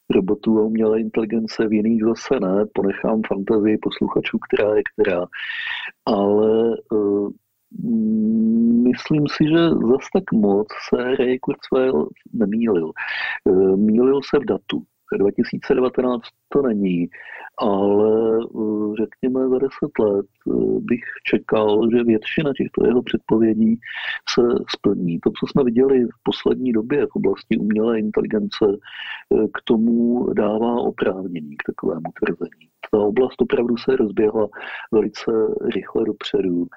robotů 0.09 0.59
a 0.59 0.61
umělé 0.61 0.99
inteligence, 0.99 1.67
v 1.67 1.73
jiných 1.73 2.03
zase 2.03 2.39
ne. 2.39 2.65
Ponechám 2.73 3.21
fantazii 3.27 3.77
posluchačů, 3.77 4.37
která 4.39 4.75
je 4.75 4.81
která. 4.93 5.25
Ale 6.05 6.77
uh, 6.91 7.29
myslím 8.83 9.27
si, 9.27 9.43
že 9.43 9.69
zase 9.69 10.09
tak 10.13 10.31
moc 10.31 10.67
se 10.89 11.15
Ray 11.15 11.39
Kurzweil 11.39 12.07
nemýlil. 12.33 12.91
Uh, 13.45 13.77
mýlil 13.77 14.19
se 14.23 14.39
v 14.39 14.45
datu. 14.45 14.83
2019 15.17 16.21
to 16.49 16.61
není, 16.61 17.07
ale 17.57 18.37
eh, 18.39 18.95
řekněme 19.01 19.49
za 19.49 19.57
10 19.57 19.69
let 19.99 20.25
eh, 20.47 20.51
bych 20.79 20.99
čekal, 21.25 21.89
že 21.91 22.03
většina 22.03 22.51
těchto 22.57 22.85
jeho 22.85 23.01
předpovědí 23.03 23.79
se 24.29 24.41
splní. 24.69 25.19
To, 25.19 25.29
co 25.29 25.47
jsme 25.47 25.63
viděli 25.63 26.05
v 26.05 26.23
poslední 26.23 26.71
době 26.71 27.05
v 27.05 27.15
oblasti 27.15 27.57
umělé 27.57 27.99
inteligence, 27.99 28.65
k 29.53 29.61
tomu 29.63 30.27
dává 30.33 30.75
oprávnění 30.75 31.57
k 31.57 31.63
takovému 31.65 32.09
tvrzení. 32.19 32.67
Ta 32.91 32.97
oblast 32.97 33.41
opravdu 33.41 33.77
se 33.77 33.95
rozběhla 33.95 34.47
velice 34.91 35.31
rychle 35.75 36.05
dopředu. 36.05 36.67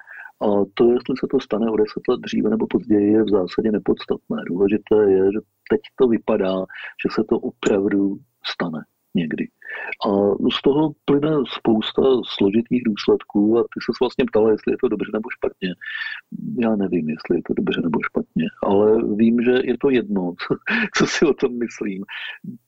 A 0.41 0.45
to, 0.73 0.91
jestli 0.91 1.17
se 1.19 1.27
to 1.31 1.39
stane 1.39 1.71
o 1.71 1.77
deset 1.77 2.07
let 2.09 2.19
dříve 2.19 2.49
nebo 2.49 2.67
později, 2.67 3.13
je 3.13 3.23
v 3.23 3.29
zásadě 3.29 3.71
nepodstatné. 3.71 4.37
Důležité 4.47 4.95
je, 4.95 5.23
že 5.33 5.39
teď 5.69 5.81
to 5.99 6.07
vypadá, 6.07 6.55
že 7.03 7.07
se 7.11 7.23
to 7.29 7.39
opravdu 7.39 8.17
stane 8.53 8.79
někdy. 9.15 9.47
A 10.07 10.09
z 10.57 10.61
toho 10.61 10.91
plyne 11.05 11.31
spousta 11.57 12.01
složitých 12.37 12.83
důsledků 12.85 13.59
a 13.59 13.61
ty 13.61 13.77
se 13.85 13.91
vlastně 14.01 14.25
ptala, 14.25 14.51
jestli 14.51 14.73
je 14.73 14.77
to 14.81 14.87
dobře 14.87 15.09
nebo 15.13 15.29
špatně. 15.29 15.69
Já 16.59 16.75
nevím, 16.75 17.09
jestli 17.09 17.37
je 17.37 17.41
to 17.47 17.53
dobře 17.53 17.81
nebo 17.81 17.99
špatně, 18.03 18.45
ale 18.63 19.03
vím, 19.15 19.41
že 19.41 19.51
je 19.63 19.77
to 19.77 19.89
jedno, 19.89 20.33
co, 20.47 20.55
co 20.97 21.05
si 21.07 21.25
o 21.25 21.33
tom 21.33 21.57
myslím, 21.57 22.03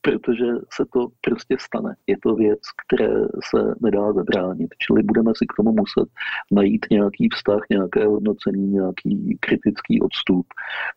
protože 0.00 0.46
se 0.72 0.84
to 0.92 1.08
prostě 1.20 1.56
stane. 1.60 1.94
Je 2.06 2.16
to 2.22 2.34
věc, 2.34 2.60
které 2.86 3.14
se 3.50 3.74
nedá 3.80 4.12
zabránit, 4.12 4.68
čili 4.78 5.02
budeme 5.02 5.32
si 5.36 5.46
k 5.46 5.56
tomu 5.56 5.72
muset 5.72 6.08
najít 6.52 6.86
nějaký 6.90 7.28
vztah, 7.32 7.60
nějaké 7.70 8.06
hodnocení, 8.06 8.66
nějaký 8.66 9.38
kritický 9.40 10.02
odstup. 10.02 10.46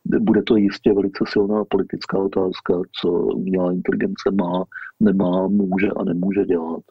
Bude 0.06 0.44
to 0.44 0.56
jistě 0.56 0.94
velice 0.94 1.24
silná 1.28 1.66
politická 1.66 2.18
otázka, 2.18 2.74
co 3.02 3.10
umělá 3.10 3.72
inteligence 3.72 4.32
má, 4.32 4.63
nemá, 5.00 5.48
může 5.48 5.89
a 5.98 6.04
nemůže 6.04 6.46
dělat. 6.46 6.84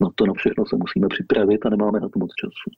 Na 0.00 0.08
to 0.14 0.26
na 0.26 0.32
všechno 0.32 0.66
se 0.66 0.76
musíme 0.76 1.08
připravit 1.08 1.66
a 1.66 1.70
nemáme 1.70 2.00
na 2.00 2.08
to 2.08 2.18
moc 2.18 2.30
času. 2.40 2.70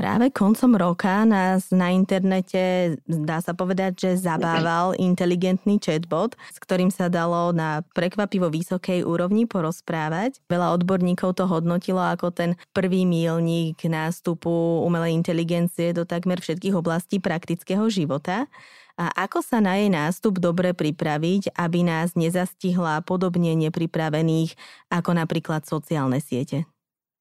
Práve 0.00 0.32
koncom 0.32 0.80
roka 0.80 1.28
nás 1.28 1.68
na 1.76 1.92
internete, 1.92 2.96
dá 3.04 3.42
sa 3.44 3.52
povedať, 3.52 3.92
že 4.08 4.24
zabával 4.24 4.96
inteligentný 4.96 5.76
chatbot, 5.76 6.40
s 6.40 6.56
ktorým 6.56 6.88
sa 6.88 7.12
dalo 7.12 7.52
na 7.52 7.84
prekvapivo 7.92 8.48
vysokej 8.48 9.04
úrovni 9.04 9.44
porozprávať. 9.44 10.40
Veľa 10.48 10.72
odborníkov 10.80 11.36
to 11.36 11.44
hodnotilo 11.44 12.00
ako 12.00 12.32
ten 12.32 12.56
prvý 12.72 13.04
mílnik 13.04 13.76
nástupu 13.84 14.80
umelej 14.88 15.20
inteligencie 15.20 15.92
do 15.92 16.08
takmer 16.08 16.40
všetkých 16.40 16.80
oblastí 16.80 17.20
praktického 17.20 17.84
života. 17.92 18.48
A 19.00 19.08
ako 19.24 19.40
sa 19.40 19.64
na 19.64 19.80
jej 19.80 19.88
nástup 19.88 20.36
dobre 20.36 20.76
pripraviť, 20.76 21.56
aby 21.56 21.80
nás 21.80 22.12
nezastihla 22.12 23.00
podobne 23.00 23.56
nepripravených 23.56 24.52
ako 24.92 25.16
napríklad 25.16 25.64
sociálne 25.64 26.20
siete? 26.20 26.68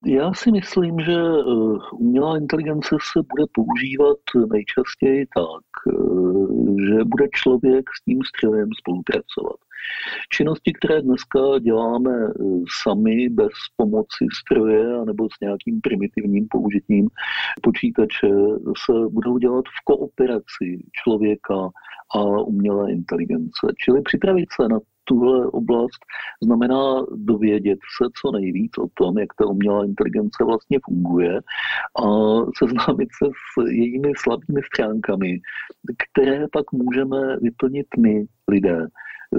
Já 0.05 0.33
si 0.33 0.51
myslím, 0.51 0.99
že 0.99 1.11
eh, 1.11 1.43
umělá 1.91 2.37
inteligence 2.37 2.95
se 3.13 3.19
bude 3.19 3.45
používat 3.51 4.19
nejčastěji 4.51 5.25
tak, 5.35 5.65
eh, 5.87 6.87
že 6.87 7.03
bude 7.03 7.27
člověk 7.33 7.85
s 7.95 8.03
tím 8.03 8.19
strojem 8.23 8.69
spolupracovat. 8.79 9.59
Činnosti, 10.29 10.73
které 10.73 11.01
dneska 11.01 11.39
děláme 11.59 12.11
eh, 12.11 12.43
sami 12.83 13.29
bez 13.29 13.51
pomoci 13.75 14.25
stroje 14.39 15.05
nebo 15.05 15.27
s 15.29 15.39
nějakým 15.41 15.81
primitivním 15.81 16.47
použitím 16.49 17.09
počítače, 17.61 18.29
se 18.85 18.93
budou 19.09 19.37
dělat 19.37 19.65
v 19.65 19.83
kooperaci 19.83 20.83
člověka 20.91 21.69
a 22.15 22.21
umělé 22.23 22.91
inteligence. 22.91 23.67
Čili 23.83 24.01
připravit 24.01 24.45
se 24.61 24.67
na 24.67 24.79
tuhle 25.09 25.47
oblast 25.47 25.99
znamená 26.43 27.05
dovědět 27.15 27.79
se 27.97 28.09
co 28.21 28.31
nejvíc 28.31 28.71
o 28.77 28.87
tom, 28.93 29.17
jak 29.17 29.33
ta 29.33 29.45
umělá 29.45 29.85
inteligence 29.85 30.43
vlastně 30.45 30.79
funguje 30.85 31.39
a 32.03 32.05
seznámit 32.57 33.09
se 33.17 33.25
s 33.25 33.69
jejími 33.71 34.11
slabými 34.17 34.61
stránkami, 34.73 35.39
které 36.03 36.45
pak 36.51 36.71
můžeme 36.71 37.37
vyplnit 37.37 37.87
my, 37.99 38.25
lidé 38.47 38.87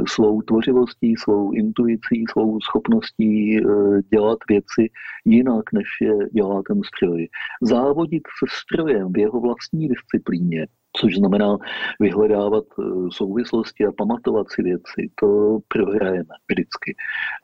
svou 0.08 0.42
tvořivostí, 0.42 1.16
svou 1.16 1.52
intuicí, 1.52 2.24
svou 2.30 2.60
schopností 2.60 3.58
eh, 3.58 3.62
dělat 4.10 4.38
věci 4.48 4.90
jinak, 5.24 5.72
než 5.72 5.86
je 6.00 6.28
dělá 6.32 6.62
ten 6.68 6.80
stroj. 6.82 7.28
Závodit 7.62 8.22
se 8.26 8.46
strojem 8.62 9.12
v 9.12 9.18
jeho 9.18 9.40
vlastní 9.40 9.88
disciplíně 9.88 10.66
což 10.96 11.16
znamená 11.16 11.56
vyhledávat 12.00 12.64
eh, 12.78 12.82
souvislosti 13.12 13.86
a 13.86 13.92
pamatovat 13.92 14.46
si 14.50 14.62
věci. 14.62 15.10
To 15.20 15.58
prohrajeme 15.68 16.34
vždycky. 16.50 16.94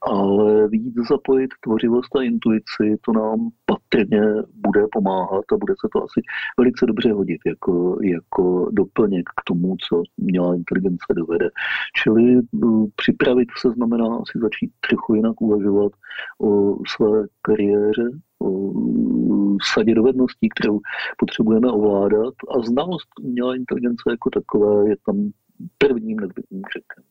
Ale 0.02 0.68
víc 0.68 0.94
zapojit 1.08 1.50
tvořivost 1.60 2.16
a 2.16 2.22
intuici, 2.22 2.96
to 3.04 3.12
nám 3.12 3.48
patrně 3.66 4.22
bude 4.54 4.80
pomáhat 4.92 5.44
a 5.52 5.56
bude 5.56 5.74
se 5.80 5.88
to 5.92 6.04
asi 6.04 6.20
velice 6.58 6.86
dobře 6.86 7.12
hodit 7.12 7.40
jako, 7.46 7.98
jako 8.02 8.68
doplněk 8.72 9.28
k 9.28 9.44
tomu, 9.44 9.76
co 9.88 10.02
měla 10.16 10.54
inteligence 10.54 11.06
dovede. 11.16 11.48
Čili 12.02 12.36
uh, 12.52 12.86
připravit 12.96 13.48
se 13.60 13.70
znamená 13.70 14.06
asi 14.06 14.38
začít 14.42 14.70
trochu 14.88 15.14
jinak 15.14 15.40
uvažovat 15.40 15.92
o 16.42 16.76
své 16.96 17.26
kariéře, 17.42 18.10
o 18.42 18.72
sadě 19.74 19.94
dovedností, 19.94 20.48
kterou 20.48 20.80
potřebujeme 21.18 21.70
ovládat 21.70 22.34
a 22.56 22.60
znalost 22.66 23.08
umělé 23.20 23.56
inteligence 23.56 24.02
jako 24.10 24.30
takové 24.30 24.88
je 24.88 24.96
tam 25.06 25.30
prvním 25.78 26.20
nezbytným 26.20 26.62
křekem. 26.62 27.04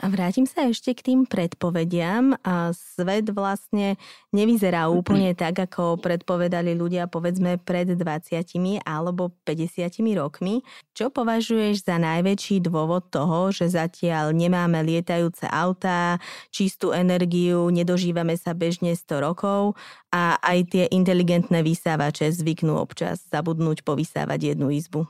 A 0.00 0.08
vrátim 0.08 0.48
sa 0.48 0.64
ešte 0.64 0.96
k 0.96 1.12
tým 1.12 1.20
predpovediam. 1.28 2.32
A 2.40 2.72
svet 2.72 3.28
vlastne 3.36 4.00
nevyzerá 4.32 4.88
úplne 4.98 5.36
tak, 5.36 5.60
ako 5.60 6.00
predpovedali 6.00 6.72
ľudia 6.72 7.04
povedzme 7.04 7.60
pred 7.60 7.92
20 7.92 8.80
alebo 8.88 9.36
50 9.44 10.00
rokmi. 10.16 10.64
Čo 10.96 11.12
považuješ 11.12 11.84
za 11.84 12.00
najväčší 12.00 12.64
dôvod 12.64 13.12
toho, 13.12 13.52
že 13.52 13.68
zatiaľ 13.68 14.32
nemáme 14.32 14.80
lietajúce 14.80 15.44
autá, 15.52 16.16
čistú 16.48 16.96
energiu, 16.96 17.68
nedožívame 17.68 18.40
sa 18.40 18.56
bežne 18.56 18.96
100 18.96 19.20
rokov 19.20 19.76
a 20.08 20.40
aj 20.40 20.58
tie 20.72 20.84
inteligentné 20.88 21.60
vysávače 21.60 22.32
zvyknú 22.32 22.72
občas 22.80 23.20
zabudnúť 23.28 23.84
povysávať 23.84 24.56
jednu 24.56 24.72
izbu? 24.72 25.04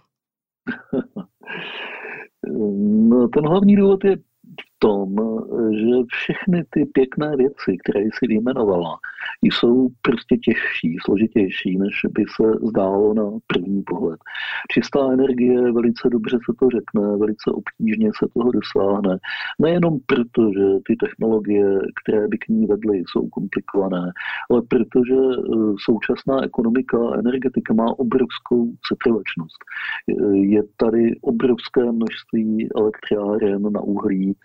No, 2.51 3.29
ten 3.29 3.47
hlavní 3.47 3.77
důvod 3.77 4.05
je 4.05 4.17
tom, 4.83 5.17
že 5.73 5.95
všechny 6.09 6.65
ty 6.71 6.85
pěkné 6.85 7.37
věci, 7.37 7.77
které 7.85 8.01
jsi 8.01 8.27
vyjmenovala, 8.29 8.99
jsou 9.43 9.89
prostě 10.03 10.37
těžší, 10.37 10.97
složitější, 11.05 11.79
než 11.79 11.95
by 12.11 12.25
se 12.37 12.53
zdálo 12.69 13.15
na 13.15 13.31
první 13.47 13.83
pohled. 13.83 14.21
Čistá 14.71 15.13
energie, 15.13 15.73
velice 15.73 16.09
dobře 16.11 16.37
se 16.37 16.53
to 16.59 16.69
řekne, 16.71 17.17
velice 17.17 17.51
obtížně 17.51 18.11
se 18.19 18.27
toho 18.35 18.51
dosáhne. 18.53 19.19
Nejenom 19.59 19.99
proto, 20.07 20.53
že 20.53 20.67
ty 20.87 20.97
technologie, 20.97 21.79
které 22.03 22.29
by 22.29 22.39
k 22.39 22.49
ní 22.49 22.67
vedly, 22.67 23.03
jsou 23.07 23.29
komplikované, 23.29 24.13
ale 24.51 24.63
protože 24.63 25.15
e, 25.15 25.41
současná 25.85 26.45
ekonomika 26.45 26.99
a 26.99 27.19
energetika 27.19 27.75
má 27.75 27.99
obrovskou 27.99 28.73
setrvačnost. 28.87 29.61
Je 30.33 30.63
tady 30.77 31.21
obrovské 31.21 31.93
množství 31.93 32.69
elektráren 32.77 33.63
na 33.73 33.81
uhlí, 33.81 34.37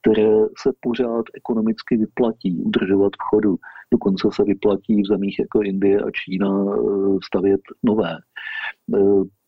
které 0.00 0.36
se 0.62 0.70
pořád 0.80 1.24
ekonomicky 1.34 1.96
vyplatí 1.96 2.62
udržovat 2.62 3.12
v 3.12 3.24
chodu. 3.30 3.56
Dokonce 3.92 4.28
se 4.32 4.44
vyplatí 4.44 5.02
v 5.02 5.06
zemích 5.06 5.38
jako 5.38 5.62
Indie 5.62 6.00
a 6.00 6.10
Čína 6.10 6.48
eh, 6.48 6.78
stavět 7.24 7.60
nové. 7.82 8.16
Eh, 8.94 8.98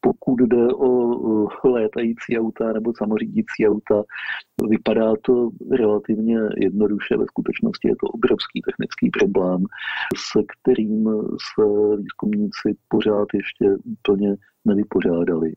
pokud 0.01 0.41
jde 0.41 0.67
o 0.75 1.49
létající 1.65 2.39
auta 2.39 2.73
nebo 2.73 2.93
samořídící 2.97 3.69
auta, 3.69 4.03
vypadá 4.69 5.13
to 5.23 5.51
relativně 5.71 6.39
jednoduše. 6.57 7.17
Ve 7.17 7.27
skutečnosti 7.27 7.89
je 7.89 7.95
to 8.01 8.07
obrovský 8.07 8.63
technický 8.67 9.11
problém, 9.11 9.65
se 10.33 10.43
kterým 10.53 11.09
se 11.47 11.63
výzkumníci 11.97 12.69
pořád 12.89 13.29
ještě 13.35 13.67
úplně 13.85 14.37
nevypořádali. 14.67 15.53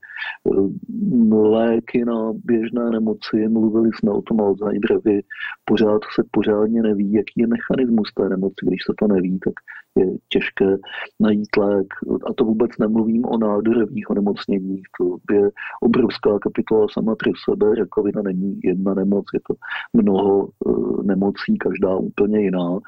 Léky 1.32 2.06
na 2.06 2.34
běžné 2.34 2.90
nemoci, 2.90 3.48
mluvili 3.48 3.90
jsme 3.94 4.12
o 4.12 4.22
tom 4.22 4.42
Alzheimerovi, 4.42 5.22
pořád 5.66 6.02
se 6.16 6.24
pořádně 6.32 6.82
neví, 6.82 7.14
jaký 7.14 7.34
je 7.36 7.48
mechanismus 7.48 8.14
té 8.14 8.30
nemoci. 8.30 8.66
Když 8.66 8.80
se 8.86 8.94
to 9.00 9.08
neví, 9.08 9.40
tak 9.40 9.54
je 9.96 10.06
těžké 10.30 10.78
najít 11.20 11.58
lék. 11.58 11.88
A 12.30 12.34
to 12.34 12.44
vůbec 12.46 12.72
nemluvím 12.80 13.26
o 13.26 13.38
nádorových 13.38 14.10
onemocněních. 14.10 14.82
To 14.98 15.34
je 15.34 15.50
obrovská 15.82 16.40
kapitola 16.40 16.88
sama 16.92 17.16
pro 17.16 17.32
sebe. 17.50 17.76
Rakovina 17.76 18.22
není 18.22 18.60
jedna 18.64 18.94
nemoc, 18.94 19.26
je 19.34 19.40
to 19.48 19.54
mnoho 19.94 20.48
eh, 20.48 21.04
nemocí, 21.04 21.58
každá 21.58 21.96
úplně 21.96 22.42
jiná. 22.42 22.80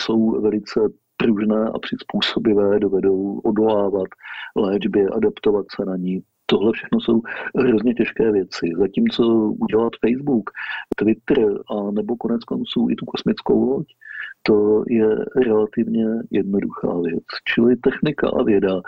Jsou 0.00 0.40
velice 0.40 0.80
pružné 1.16 1.68
a 1.74 1.78
přizpůsobivé, 1.78 2.80
dovedou 2.80 3.40
odolávat 3.44 4.08
léčbě, 4.56 5.08
adaptovat 5.08 5.66
se 5.76 5.84
na 5.84 5.96
ní. 5.96 6.22
Tohle 6.46 6.72
všechno 6.72 7.00
jsou 7.00 7.20
hrozně 7.58 7.94
těžké 7.94 8.32
věci. 8.32 8.72
Zatímco 8.78 9.24
udělat 9.36 9.92
Facebook, 10.06 10.50
Twitter 10.96 11.48
a 11.70 11.90
nebo 11.90 12.16
konec 12.16 12.44
konců 12.44 12.88
i 12.90 12.94
tu 12.94 13.04
kosmickou 13.06 13.70
loď, 13.70 13.86
to 14.42 14.84
je 14.88 15.08
relativně 15.46 16.04
jednoduchá 16.30 17.00
věc. 17.00 17.24
Čili 17.48 17.76
technika 17.76 18.28
a 18.28 18.42
věda 18.42 18.80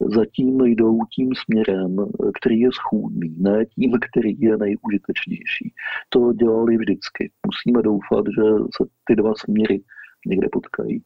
zatím 0.00 0.60
jdou 0.64 0.98
tím 1.14 1.30
směrem, 1.44 1.96
který 2.40 2.60
je 2.60 2.70
schůdný, 2.72 3.36
ne 3.38 3.66
tím, 3.66 3.92
který 4.10 4.40
je 4.40 4.56
nejužitečnější. 4.56 5.72
To 6.08 6.32
dělali 6.32 6.76
vždycky. 6.76 7.30
Musíme 7.46 7.82
doufat, 7.82 8.24
že 8.38 8.42
se 8.76 8.84
ty 9.04 9.16
dva 9.16 9.32
směry 9.34 9.82
někde 10.26 10.48
potkají. 10.52 11.02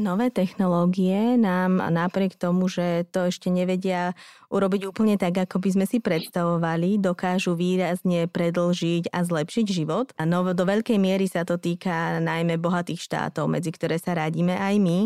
Nové 0.00 0.32
technológie 0.32 1.36
nám 1.36 1.80
napriek 1.92 2.36
tomu, 2.40 2.68
že 2.68 3.04
to 3.12 3.28
ešte 3.28 3.52
nevedia 3.52 4.16
urobiť 4.48 4.88
úplne 4.88 5.20
tak, 5.20 5.36
ako 5.44 5.60
by 5.60 5.68
sme 5.72 5.84
si 5.84 6.00
predstavovali, 6.00 6.96
dokážu 6.96 7.52
výrazne 7.52 8.24
predlžiť 8.28 9.12
a 9.12 9.20
zlepšiť 9.24 9.66
život. 9.68 10.12
A 10.16 10.24
no, 10.24 10.44
do 10.52 10.64
veľkej 10.64 10.96
miery 10.96 11.28
sa 11.28 11.44
to 11.44 11.60
týka 11.60 12.20
najmä 12.24 12.56
bohatých 12.56 13.04
štátov, 13.04 13.48
medzi 13.52 13.68
ktoré 13.72 14.00
sa 14.00 14.16
radíme 14.16 14.56
aj 14.56 14.74
my. 14.80 14.98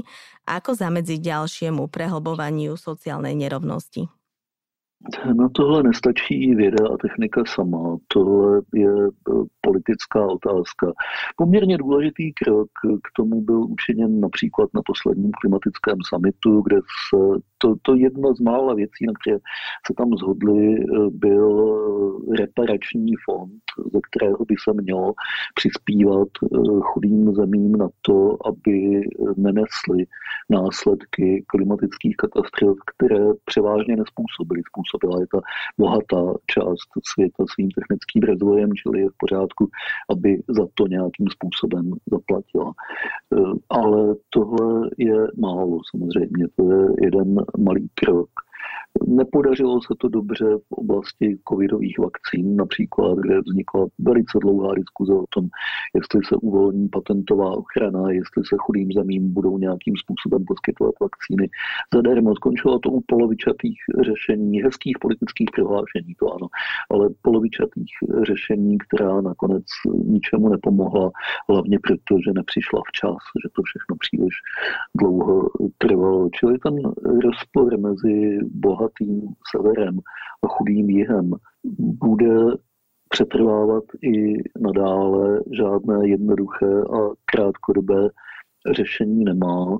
Ako 0.46 0.78
zamedziť 0.78 1.18
ďalšiemu 1.18 1.90
prehlbovaniu 1.90 2.78
sociálnej 2.78 3.34
nerovnosti? 3.34 4.06
No 5.34 5.48
tohle 5.48 5.82
nestačí 5.82 6.54
věda 6.54 6.88
a 6.94 6.96
technika 6.96 7.42
sama, 7.46 7.96
tohle 8.08 8.62
je 8.74 8.90
e, 8.90 9.10
politická 9.60 10.26
otázka. 10.26 10.92
Poměrně 11.36 11.78
důležitý 11.78 12.32
krok 12.32 12.68
k 12.82 13.08
tomu 13.16 13.40
byl 13.40 13.62
učiněn 13.62 14.20
například 14.20 14.70
na 14.74 14.80
posledním 14.86 15.30
klimatickém 15.40 15.96
summitu, 16.08 16.62
kde 16.62 16.76
se 16.76 17.16
to, 17.58 17.74
to 17.82 17.94
jedna 17.94 18.34
z 18.34 18.40
mála 18.40 18.74
věcí, 18.74 19.06
na 19.06 19.12
které 19.22 19.38
se 19.86 19.94
tam 19.96 20.10
zhodli, 20.18 20.74
e, 20.74 20.84
byl 21.10 21.46
reparační 22.38 23.12
fond, 23.24 23.62
ze 23.92 24.00
kterého 24.10 24.44
by 24.44 24.54
se 24.64 24.82
mělo 24.82 25.14
přispívat 25.54 26.28
e, 26.42 26.46
chudým 26.80 27.34
zemím 27.34 27.72
na 27.72 27.88
to, 28.02 28.36
aby 28.46 29.00
nenesly 29.36 30.06
následky 30.50 31.44
klimatických 31.46 32.16
katastrof, 32.16 32.76
které 32.94 33.24
převážně 33.44 33.96
nespůsobily 33.96 34.62
způsobila. 34.86 35.20
Je 35.20 35.26
ta 35.26 35.40
bohatá 35.78 36.22
část 36.46 36.88
světa 37.12 37.44
svým 37.54 37.70
technickým 37.70 38.22
rozvojem, 38.22 38.70
čili 38.82 39.00
je 39.00 39.08
v 39.08 39.18
pořádku, 39.18 39.70
aby 40.10 40.42
za 40.48 40.66
to 40.74 40.86
nějakým 40.86 41.26
způsobem 41.28 41.92
zaplatila. 42.10 42.70
E, 42.70 43.36
ale 43.70 44.14
tohle 44.30 44.90
je 44.98 45.16
málo 45.38 45.78
samozřejmě, 45.90 46.46
to 46.56 46.72
je 46.72 46.86
jeden 47.00 47.36
malý 47.58 47.88
krok 47.94 48.30
Nepodařilo 49.06 49.80
se 49.82 49.94
to 49.98 50.08
dobře 50.08 50.44
v 50.44 50.72
oblasti 50.72 51.38
covidových 51.48 51.98
vakcín, 51.98 52.56
například, 52.56 53.18
kde 53.18 53.40
vznikla 53.40 53.86
velice 53.98 54.38
dlouhá 54.40 54.74
diskuze 54.74 55.12
o 55.14 55.24
tom, 55.34 55.48
jestli 55.94 56.20
se 56.24 56.36
uvolní 56.36 56.88
patentová 56.88 57.50
ochrana, 57.50 58.10
jestli 58.10 58.42
se 58.44 58.56
chudým 58.58 58.92
zemím 58.92 59.34
budou 59.34 59.58
nějakým 59.58 59.94
způsobem 59.96 60.44
poskytovat 60.44 60.94
vakcíny 61.00 61.48
zadarmo. 61.94 62.34
Skončilo 62.34 62.78
to 62.78 62.90
u 62.90 63.00
polovičatých 63.06 63.78
řešení, 64.04 64.62
hezkých 64.62 64.96
politických 65.00 65.48
prohlášení, 65.54 66.14
to 66.18 66.34
ano, 66.34 66.46
ale 66.90 67.08
polovičatých 67.22 67.92
řešení, 68.22 68.78
která 68.78 69.20
nakonec 69.20 69.64
ničemu 70.04 70.48
nepomohla, 70.48 71.10
hlavně 71.48 71.78
proto, 71.78 72.20
že 72.24 72.32
nepřišla 72.32 72.80
včas, 72.88 73.16
že 73.42 73.48
to 73.52 73.62
všechno 73.62 73.96
příliš 73.96 74.34
dlouho 75.00 75.48
trvalo. 75.78 76.28
Čili 76.30 76.58
ten 76.58 76.74
rozpor 77.24 77.78
mezi 77.78 78.38
bohatým 78.42 78.85
bohatým 78.86 79.34
severem 79.50 79.98
a 80.44 80.48
chudým 80.48 80.90
jihem 80.90 81.34
bude 81.78 82.36
přetrvávat 83.08 83.84
i 84.02 84.34
nadále, 84.60 85.40
žádné 85.52 86.08
jednoduché 86.08 86.82
a 86.82 86.98
krátkodobé 87.24 88.08
řešení 88.72 89.24
nemá 89.24 89.78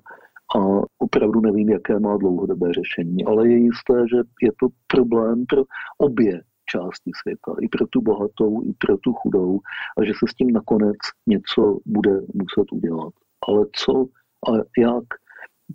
a 0.57 0.61
opravdu 0.99 1.41
nevím, 1.41 1.69
jaké 1.69 1.99
má 1.99 2.17
dlouhodobé 2.17 2.73
řešení, 2.73 3.25
ale 3.25 3.49
je 3.49 3.57
jisté, 3.57 4.05
že 4.11 4.17
je 4.43 4.53
to 4.61 4.69
problém 4.87 5.47
pro 5.47 5.63
obě 5.99 6.43
části 6.71 7.11
světa, 7.23 7.55
i 7.61 7.69
pro 7.69 7.87
tu 7.87 8.01
bohatou, 8.01 8.63
i 8.63 8.73
pro 8.79 8.97
tu 8.97 9.13
chudou 9.13 9.59
a 9.99 10.05
že 10.05 10.13
se 10.13 10.27
s 10.31 10.35
tím 10.35 10.51
nakonec 10.51 10.97
něco 11.27 11.79
bude 11.87 12.21
muset 12.35 12.73
udělat. 12.73 13.13
Ale 13.49 13.67
co 13.73 14.07
a 14.49 14.53
jak, 14.79 15.05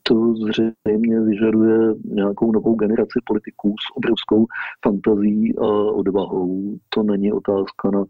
to 0.03 0.35
zřejmě 0.35 1.19
vyžaduje 1.19 1.95
nějakou 2.05 2.51
novou 2.51 2.75
generaci 2.75 3.19
politiků 3.25 3.75
s 3.79 3.97
obrovskou 3.97 4.45
fantazí 4.83 5.57
a 5.57 5.67
odvahou. 5.91 6.79
To 6.89 7.03
není 7.03 7.33
otázka 7.33 7.91
na 7.91 8.05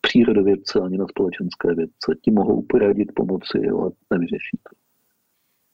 přírodovědce 0.00 0.80
ani 0.80 0.98
na 0.98 1.06
společenské 1.08 1.74
vědce. 1.74 2.14
Ti 2.22 2.30
mohou 2.30 2.62
poradit 2.62 3.12
pomoci, 3.14 3.58
ale 3.68 3.90
nevyřeší 4.12 4.56
to. 4.62 4.76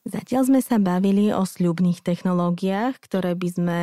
Zatiaľ 0.09 0.49
sme 0.49 0.61
sa 0.65 0.81
bavili 0.81 1.29
o 1.29 1.45
sľubných 1.45 2.01
technológiách, 2.01 2.97
ktoré 3.05 3.37
by 3.37 3.49
sme 3.53 3.79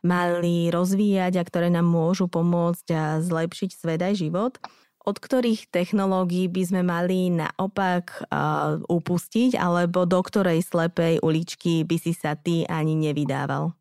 mali 0.00 0.72
rozvíjať 0.72 1.36
a 1.36 1.44
ktoré 1.44 1.68
nám 1.68 1.84
môžu 1.84 2.24
pomôcť 2.24 2.86
a 2.96 3.20
zlepšiť 3.20 3.70
svet 3.76 4.00
aj 4.00 4.14
život 4.16 4.56
od 5.06 5.16
ktorých 5.18 5.70
technológií 5.70 6.48
by 6.48 6.62
sme 6.64 6.82
mali 6.82 7.30
naopak 7.30 8.28
uh, 8.28 8.82
upustiť, 8.88 9.54
alebo 9.54 10.04
do 10.04 10.20
ktorej 10.22 10.64
slepej 10.64 11.20
uličky 11.22 11.84
by 11.84 11.96
si 11.98 12.12
sa 12.12 12.34
ty 12.34 12.66
ani 12.66 12.94
nevydával? 12.96 13.72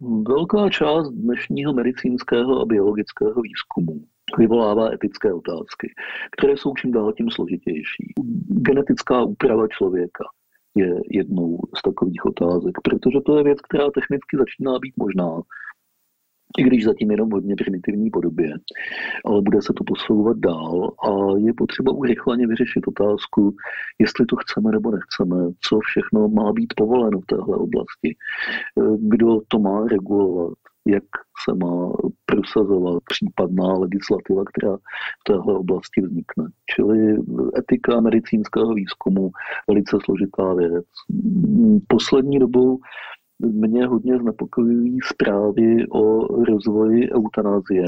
Velká 0.00 0.68
část 0.70 1.08
dnešního 1.08 1.72
medicínského 1.72 2.60
a 2.60 2.64
biologického 2.64 3.40
výzkumu 3.40 4.04
vyvolává 4.38 4.92
etické 4.92 5.32
otázky, 5.32 5.94
které 6.38 6.56
jsou 6.56 6.74
čím 6.74 6.92
dál 6.92 7.12
tím 7.12 7.30
složitější. 7.30 8.12
Genetická 8.48 9.22
úprava 9.22 9.68
člověka 9.68 10.24
je 10.76 11.00
jednou 11.10 11.58
z 11.78 11.82
takových 11.82 12.24
otázek, 12.24 12.74
protože 12.84 13.18
to 13.26 13.38
je 13.38 13.44
věc, 13.44 13.60
která 13.60 13.90
technicky 13.90 14.36
začíná 14.36 14.78
být 14.78 14.94
možná, 14.96 15.42
i 16.58 16.62
když 16.62 16.84
zatím 16.84 17.10
jenom 17.10 17.30
hodně 17.30 17.56
primitivní 17.56 18.10
podobě, 18.10 18.52
ale 19.24 19.42
bude 19.42 19.62
se 19.62 19.72
to 19.76 19.84
posouvat 19.84 20.36
dál 20.38 20.90
a 21.02 21.38
je 21.38 21.52
potřeba 21.54 21.92
urychleně 21.92 22.46
vyřešit 22.46 22.88
otázku, 22.88 23.54
jestli 23.98 24.26
to 24.26 24.36
chceme 24.36 24.70
nebo 24.70 24.90
nechceme, 24.90 25.36
co 25.60 25.78
všechno 25.78 26.28
má 26.28 26.52
být 26.52 26.74
povoleno 26.76 27.20
v 27.20 27.26
téhle 27.26 27.56
oblasti, 27.56 28.16
kdo 28.98 29.40
to 29.48 29.58
má 29.58 29.86
regulovat, 29.88 30.52
jak 30.88 31.04
se 31.44 31.54
má 31.54 31.92
prosazovat 32.26 33.02
případná 33.08 33.72
legislativa, 33.72 34.42
která 34.44 34.76
v 34.76 35.24
téhle 35.26 35.58
oblasti 35.58 36.00
vznikne. 36.00 36.44
Čili 36.74 37.16
etika 37.58 38.00
medicínského 38.00 38.74
výzkumu, 38.74 39.30
velice 39.68 39.96
složitá 40.04 40.54
věc. 40.54 40.84
Poslední 41.88 42.38
dobou 42.38 42.78
mě 43.38 43.86
hodně 43.86 44.18
znepokojují 44.18 44.98
zprávy 45.04 45.88
o 45.88 46.26
rozvoji 46.44 47.12
eutanázie, 47.12 47.84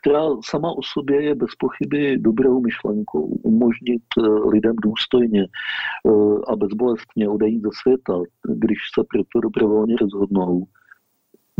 která 0.00 0.22
sama 0.44 0.72
o 0.72 0.82
sobě 0.82 1.22
je 1.22 1.34
bez 1.34 1.50
pochyby 1.58 2.18
dobrou 2.18 2.60
myšlenkou. 2.60 3.22
Umožnit 3.26 4.02
eh, 4.18 4.28
lidem 4.28 4.76
důstojně 4.82 5.42
eh, 5.42 6.10
a 6.48 6.56
bezbolestně 6.56 7.28
odejít 7.28 7.62
ze 7.62 7.70
světa, 7.82 8.20
když 8.54 8.78
se 8.94 9.04
proto 9.10 9.40
dobrovolně 9.40 9.96
rozhodnou 10.00 10.66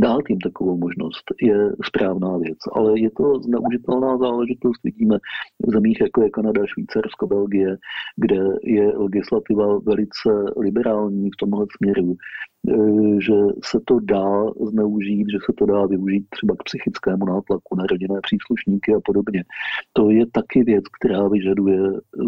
dát 0.01 0.21
jim 0.29 0.39
takovou 0.39 0.77
možnost 0.77 1.25
je 1.43 1.73
správná 1.85 2.39
věc, 2.39 2.59
ale 2.73 3.01
je 3.01 3.11
to 3.11 3.41
zneužitelná 3.41 4.19
záležitost. 4.19 4.81
Vidíme 4.85 5.19
v 5.67 5.71
zemích 5.71 6.01
jako 6.01 6.23
je 6.23 6.31
Kanada, 6.31 6.67
Švýcarsko, 6.67 7.27
Belgie, 7.27 7.77
kde 8.17 8.43
je 8.63 8.93
legislativa 8.97 9.79
velice 9.79 10.31
liberální 10.57 11.31
v 11.31 11.37
tomhle 11.39 11.67
směru, 11.77 12.15
e, 12.15 12.75
že 13.21 13.35
se 13.65 13.81
to 13.85 14.01
dá 14.01 14.45
zneužít, 14.71 15.27
že 15.31 15.39
se 15.47 15.53
to 15.59 15.67
dá 15.67 15.87
využít 15.87 16.27
třeba 16.31 16.55
k 16.57 16.63
psychickému 16.63 17.25
nátlaku 17.25 17.77
na 17.77 17.85
rodinné 17.87 18.21
příslušníky 18.23 18.95
a 18.95 19.01
podobně. 19.05 19.45
To 19.93 20.11
je 20.11 20.27
taky 20.33 20.65
věc, 20.65 20.85
která 21.01 21.29
vyžaduje 21.29 21.81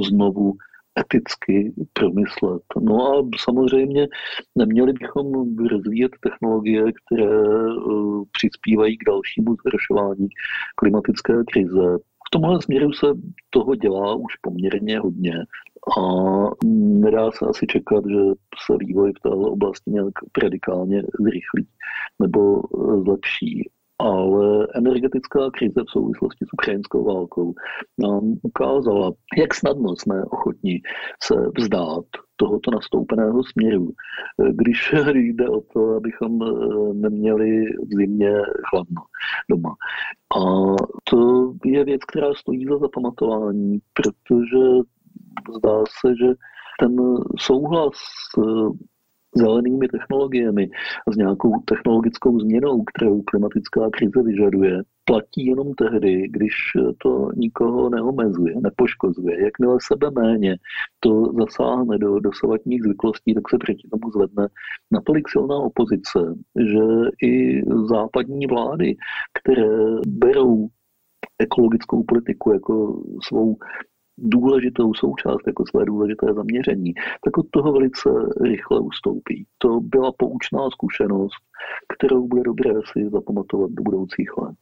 znovu 0.09 0.54
eticky 1.01 1.72
promyslet. 1.92 2.62
No 2.81 3.18
a 3.18 3.29
samozřejmě 3.38 4.09
neměli 4.55 4.92
bychom 4.92 5.57
rozvíjet 5.66 6.12
technologie, 6.20 6.85
které 6.92 7.40
uh, 7.74 8.24
přispívají 8.33 8.98
k 8.98 9.05
dalšímu 9.07 9.57
zhoršování 9.62 10.29
klimatické 10.77 11.33
krize. 11.53 11.98
V 12.27 12.31
tomhle 12.31 12.62
směru 12.62 12.92
se 12.92 13.07
toho 13.51 13.74
dělá 13.74 14.14
už 14.14 14.37
poměrně 14.42 14.98
hodně 14.98 15.35
a 15.98 16.03
nedá 16.74 17.31
se 17.31 17.46
asi 17.46 17.66
čekat, 17.66 18.05
že 18.07 18.20
se 18.66 18.77
vývoj 18.79 19.12
v 19.12 19.20
této 19.22 19.37
oblasti 19.37 19.90
nějak 19.90 20.14
radikálně 20.42 21.03
zrychlí 21.20 21.66
nebo 22.22 22.62
zlepší 23.05 23.70
ale 23.99 24.67
energetická 24.75 25.51
krize 25.51 25.81
v 25.81 25.91
souvislosti 25.91 26.45
s 26.45 26.53
ukrajinskou 26.53 27.05
válkou 27.05 27.55
nám 27.99 28.35
ukázala, 28.43 29.13
jak 29.39 29.55
snadno 29.55 29.97
jsme 29.97 30.25
ochotní 30.25 30.83
se 31.23 31.35
vzdát 31.59 32.05
tohoto 32.37 32.71
nastoupeného 32.71 33.45
směru, 33.45 33.91
když 34.51 34.95
jde 35.15 35.49
o 35.49 35.61
to, 35.61 35.97
abychom 35.97 36.43
eh, 36.43 36.95
neměli 36.95 37.65
v 37.67 37.97
zimě 37.97 38.33
chladno 38.71 39.03
doma. 39.51 39.75
A 40.37 40.41
to 41.05 41.53
je 41.65 41.85
věc, 41.85 42.05
která 42.05 42.35
stojí 42.35 42.67
za 42.67 42.79
zapamatování, 42.79 43.79
protože 43.92 44.65
zdá 45.57 45.85
se, 46.01 46.15
že 46.17 46.35
ten 46.81 46.96
souhlas 47.38 47.94
zelenými 49.37 49.88
technologiemi 49.88 50.70
a 51.08 51.12
s 51.12 51.16
nějakou 51.16 51.52
technologickou 51.64 52.40
změnou, 52.40 52.83
kterou 52.83 53.22
klimatická 53.22 53.90
krize 53.92 54.22
vyžaduje, 54.22 54.83
platí 55.04 55.46
jenom 55.46 55.74
tehdy, 55.74 56.29
když 56.29 56.52
to 56.98 57.29
nikoho 57.37 57.90
neomezuje, 57.90 58.54
nepoškozuje. 58.60 59.44
Jakmile 59.44 59.79
sebe 59.81 60.10
méně 60.10 60.56
to 61.00 61.33
zasáhne 61.38 61.98
do 61.98 62.20
dosavadních 62.20 62.83
zvyklostí, 62.83 63.35
tak 63.35 63.48
se 63.50 63.58
proti 63.58 63.88
tomu 63.88 64.10
zvedne 64.12 64.48
natolik 64.90 65.29
silná 65.29 65.56
opozice, 65.56 66.18
že 66.58 66.85
i 67.22 67.62
západní 67.88 68.46
vlády, 68.46 68.96
které 69.42 69.70
berou 70.06 70.68
ekologickou 71.38 72.02
politiku 72.02 72.52
jako 72.52 73.02
svou 73.29 73.56
důležitou 74.19 74.94
součást, 74.94 75.46
jako 75.46 75.64
své 75.66 75.85
důležité 75.85 76.27
zaměření, 76.35 76.94
tak 77.25 77.38
od 77.38 77.46
toho 77.50 77.73
velice 77.73 78.10
rychle 78.40 78.81
ustoupí. 78.81 79.46
To 79.58 79.81
byla 79.81 80.12
poučná 80.12 80.71
zkušenost, 80.71 81.37
kterou 81.94 82.29
bude 82.29 82.42
dobré 82.42 82.75
si 82.92 83.08
zapamatovat 83.10 83.71
do 83.71 83.83
budoucích 83.83 84.37
let. 84.37 84.56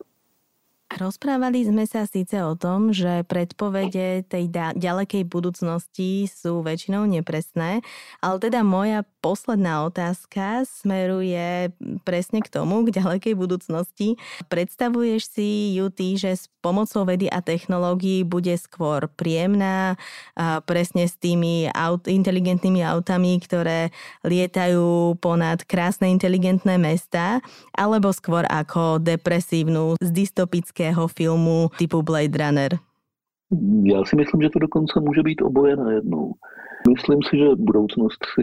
Rozprávali 0.97 1.61
sme 1.61 1.85
sa 1.85 2.09
síce 2.09 2.41
o 2.41 2.57
tom, 2.57 2.89
že 2.89 3.21
predpovede 3.29 4.25
tej 4.33 4.49
ďalekej 4.81 5.29
budúcnosti 5.29 6.25
sú 6.25 6.65
väčšinou 6.65 7.05
nepresné, 7.05 7.85
ale 8.25 8.37
teda 8.41 8.65
moja 8.65 9.05
posledná 9.21 9.85
otázka 9.85 10.65
smeruje 10.65 11.69
presne 12.09 12.41
k 12.41 12.49
tomu, 12.49 12.89
k 12.89 12.97
ďalekej 12.97 13.37
budúcnosti. 13.37 14.17
Predstavuješ 14.49 15.37
si 15.37 15.77
ju 15.77 15.93
ty, 15.93 16.17
že 16.17 16.33
s 16.33 16.49
pomocou 16.65 17.05
vedy 17.05 17.29
a 17.29 17.45
technológií 17.45 18.25
bude 18.25 18.57
skôr 18.57 19.05
príjemná, 19.21 20.01
presne 20.65 21.13
s 21.13 21.21
tými 21.21 21.69
aut, 21.77 22.09
inteligentnými 22.09 22.81
autami, 22.81 23.37
ktoré 23.45 23.93
lietajú 24.25 25.21
ponad 25.21 25.61
krásne 25.69 26.09
inteligentné 26.09 26.81
mesta, 26.81 27.45
alebo 27.77 28.17
skôr 28.17 28.49
ako 28.49 28.97
depresívnu 28.97 30.01
z 30.01 30.11
dystopického 30.87 31.09
filmu 31.09 31.69
typu 31.79 32.03
Blade 32.03 32.39
Runner? 32.47 32.79
Já 33.83 34.05
si 34.05 34.17
myslím, 34.17 34.43
že 34.43 34.51
to 34.51 34.59
dokonce 34.59 35.01
může 35.01 35.23
být 35.23 35.43
oboje 35.43 35.77
najednou. 35.77 36.33
Myslím 36.89 37.19
si, 37.23 37.37
že 37.39 37.57
budoucnost 37.57 38.19
si 38.35 38.43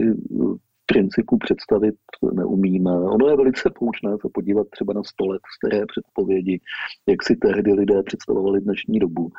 principu 0.86 1.38
představit 1.38 1.94
neumíme. 2.32 2.90
Ono 2.90 3.28
je 3.28 3.36
velice 3.36 3.70
poučné 3.78 4.10
se 4.10 4.28
podívat 4.34 4.66
třeba 4.70 4.92
na 4.92 5.02
sto 5.02 5.26
let 5.26 5.42
staré 5.58 5.86
předpovědi, 5.86 6.60
jak 7.08 7.22
si 7.22 7.36
tehdy 7.36 7.72
lidé 7.72 8.02
představovali 8.02 8.60
dnešní 8.60 8.98
dobu 8.98 9.30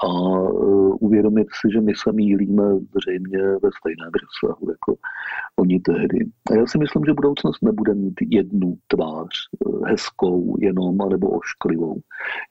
a 0.00 0.08
uh, 0.08 0.96
uvědomit 1.00 1.46
si, 1.60 1.72
že 1.72 1.80
my 1.80 1.92
se 1.96 2.12
mílíme 2.12 2.62
zřejmě 2.96 3.38
ve 3.38 3.70
stejném 3.78 4.10
rozsahu 4.22 4.70
jako 4.70 4.94
oni 5.56 5.80
tehdy. 5.80 6.18
A 6.50 6.54
já 6.54 6.66
si 6.66 6.78
myslím, 6.78 7.04
že 7.04 7.12
budoucnost 7.12 7.62
nebude 7.62 7.94
mít 7.94 8.14
jednu 8.30 8.74
tvář, 8.86 9.28
uh, 9.66 9.86
hezkou 9.86 10.56
jenom, 10.60 11.00
anebo 11.00 11.28
ošklivou, 11.28 12.00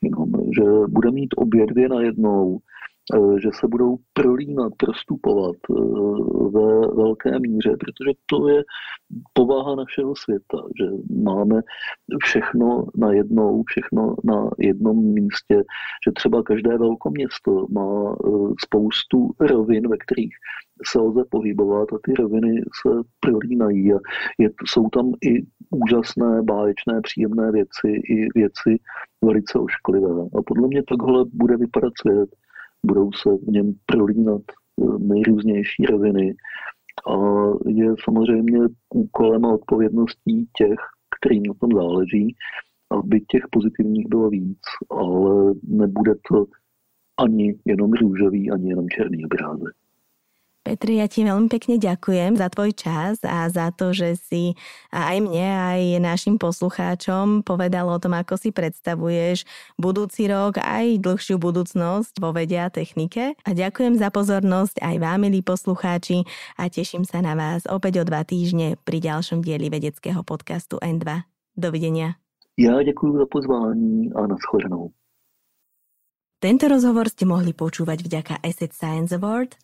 jenom, 0.02 0.32
že 0.56 0.64
bude 0.90 1.12
mít 1.12 1.34
obě 1.38 1.66
dvě 1.66 1.90
najednou, 1.90 2.60
že 3.42 3.50
se 3.60 3.68
budou 3.68 3.98
prolínat, 4.14 4.74
prostupovat 4.78 5.56
eh, 5.70 5.74
ve 6.50 6.88
velké 6.96 7.40
míře, 7.40 7.70
protože 7.80 8.12
to 8.26 8.48
je 8.50 8.64
povaha 9.34 9.76
našeho 9.76 10.16
světa, 10.16 10.58
že 10.80 10.86
máme 11.24 11.62
všechno 12.24 12.86
na 12.98 13.12
jednou, 13.14 13.64
všechno 13.68 14.16
na 14.24 14.50
jednom 14.60 14.98
místě, 14.98 15.64
že 16.06 16.12
třeba 16.16 16.44
každé 16.44 16.78
velkoměsto 16.78 17.66
má 17.72 18.16
eh, 18.16 18.30
spoustu 18.66 19.32
rovin, 19.40 19.90
ve 19.90 19.98
kterých 19.98 20.34
se 20.86 21.00
lze 21.00 21.24
pohybovat 21.30 21.94
a 21.94 21.98
ty 22.04 22.14
roviny 22.14 22.62
se 22.82 22.90
prolínají 23.20 23.94
a 23.94 23.98
je, 24.40 24.50
jsou 24.66 24.90
tam 24.90 25.12
i 25.26 25.46
úžasné, 25.70 26.42
báječné, 26.42 27.02
příjemné 27.02 27.52
věci 27.52 27.88
i 27.88 28.28
věci 28.36 28.80
velice 29.26 29.60
ošklivé. 29.60 30.28
A 30.40 30.42
podle 30.46 30.68
mě 30.68 30.84
takhle 30.84 31.26
bude 31.34 31.58
vypadat 31.58 31.94
svět 32.02 32.30
budou 32.86 33.10
se 33.12 33.30
v 33.30 33.48
něm 33.48 33.74
prolínat 33.86 34.42
eh, 34.52 34.86
nejrůznější 35.00 35.86
roviny. 35.86 36.36
A 37.10 37.16
je 37.68 37.94
samozřejmě 38.04 38.60
úkolem 38.96 39.46
a 39.46 39.54
odpovědností 39.54 40.48
těch, 40.58 40.80
kterým 41.20 41.44
na 41.44 41.54
tom 41.54 41.70
záleží, 41.74 42.36
aby 42.92 43.22
těch 43.22 43.44
pozitivních 43.52 44.08
bylo 44.10 44.30
víc, 44.30 44.62
ale 44.90 45.54
nebude 45.64 46.14
to 46.30 46.46
ani 47.20 47.56
jenom 47.66 47.94
růžový, 47.94 48.52
ani 48.52 48.70
jenom 48.70 48.90
černý 48.90 49.26
obrázek. 49.26 49.74
Petri, 50.64 51.04
ja 51.04 51.12
ti 51.12 51.28
veľmi 51.28 51.52
pekne 51.52 51.76
ďakujem 51.76 52.40
za 52.40 52.48
tvoj 52.48 52.72
čas 52.72 53.20
a 53.28 53.52
za 53.52 53.76
to, 53.76 53.92
že 53.92 54.16
si 54.16 54.56
aj 54.96 55.20
mne, 55.20 55.44
aj 55.44 56.00
našim 56.00 56.40
poslucháčom 56.40 57.44
povedal 57.44 57.92
o 57.92 58.00
tom, 58.00 58.16
ako 58.16 58.40
si 58.40 58.56
predstavuješ 58.56 59.44
budúci 59.76 60.32
rok 60.32 60.64
aj 60.64 61.04
dlhšiu 61.04 61.36
budúcnosť 61.36 62.16
vo 62.16 62.32
vede 62.32 62.56
a 62.56 62.72
technike. 62.72 63.36
A 63.44 63.52
ďakujem 63.52 64.00
za 64.00 64.08
pozornosť 64.08 64.80
aj 64.80 64.96
vám, 65.04 65.28
milí 65.28 65.44
poslucháči, 65.44 66.24
a 66.56 66.72
teším 66.72 67.04
sa 67.04 67.20
na 67.20 67.36
vás 67.36 67.68
opäť 67.68 68.00
o 68.00 68.08
dva 68.08 68.24
týždne 68.24 68.80
pri 68.88 69.04
ďalšom 69.04 69.44
dieli 69.44 69.68
vedeckého 69.68 70.24
podcastu 70.24 70.80
N2. 70.80 71.28
Dovidenia. 71.60 72.16
Ja 72.56 72.80
ďakujem 72.80 73.20
za 73.20 73.28
pozvání 73.28 74.16
a 74.16 74.32
nashledanou. 74.32 74.96
Tento 76.40 76.72
rozhovor 76.72 77.12
ste 77.12 77.28
mohli 77.28 77.52
počúvať 77.52 78.00
vďaka 78.00 78.40
Asset 78.40 78.72
Science 78.72 79.12
Award– 79.12 79.60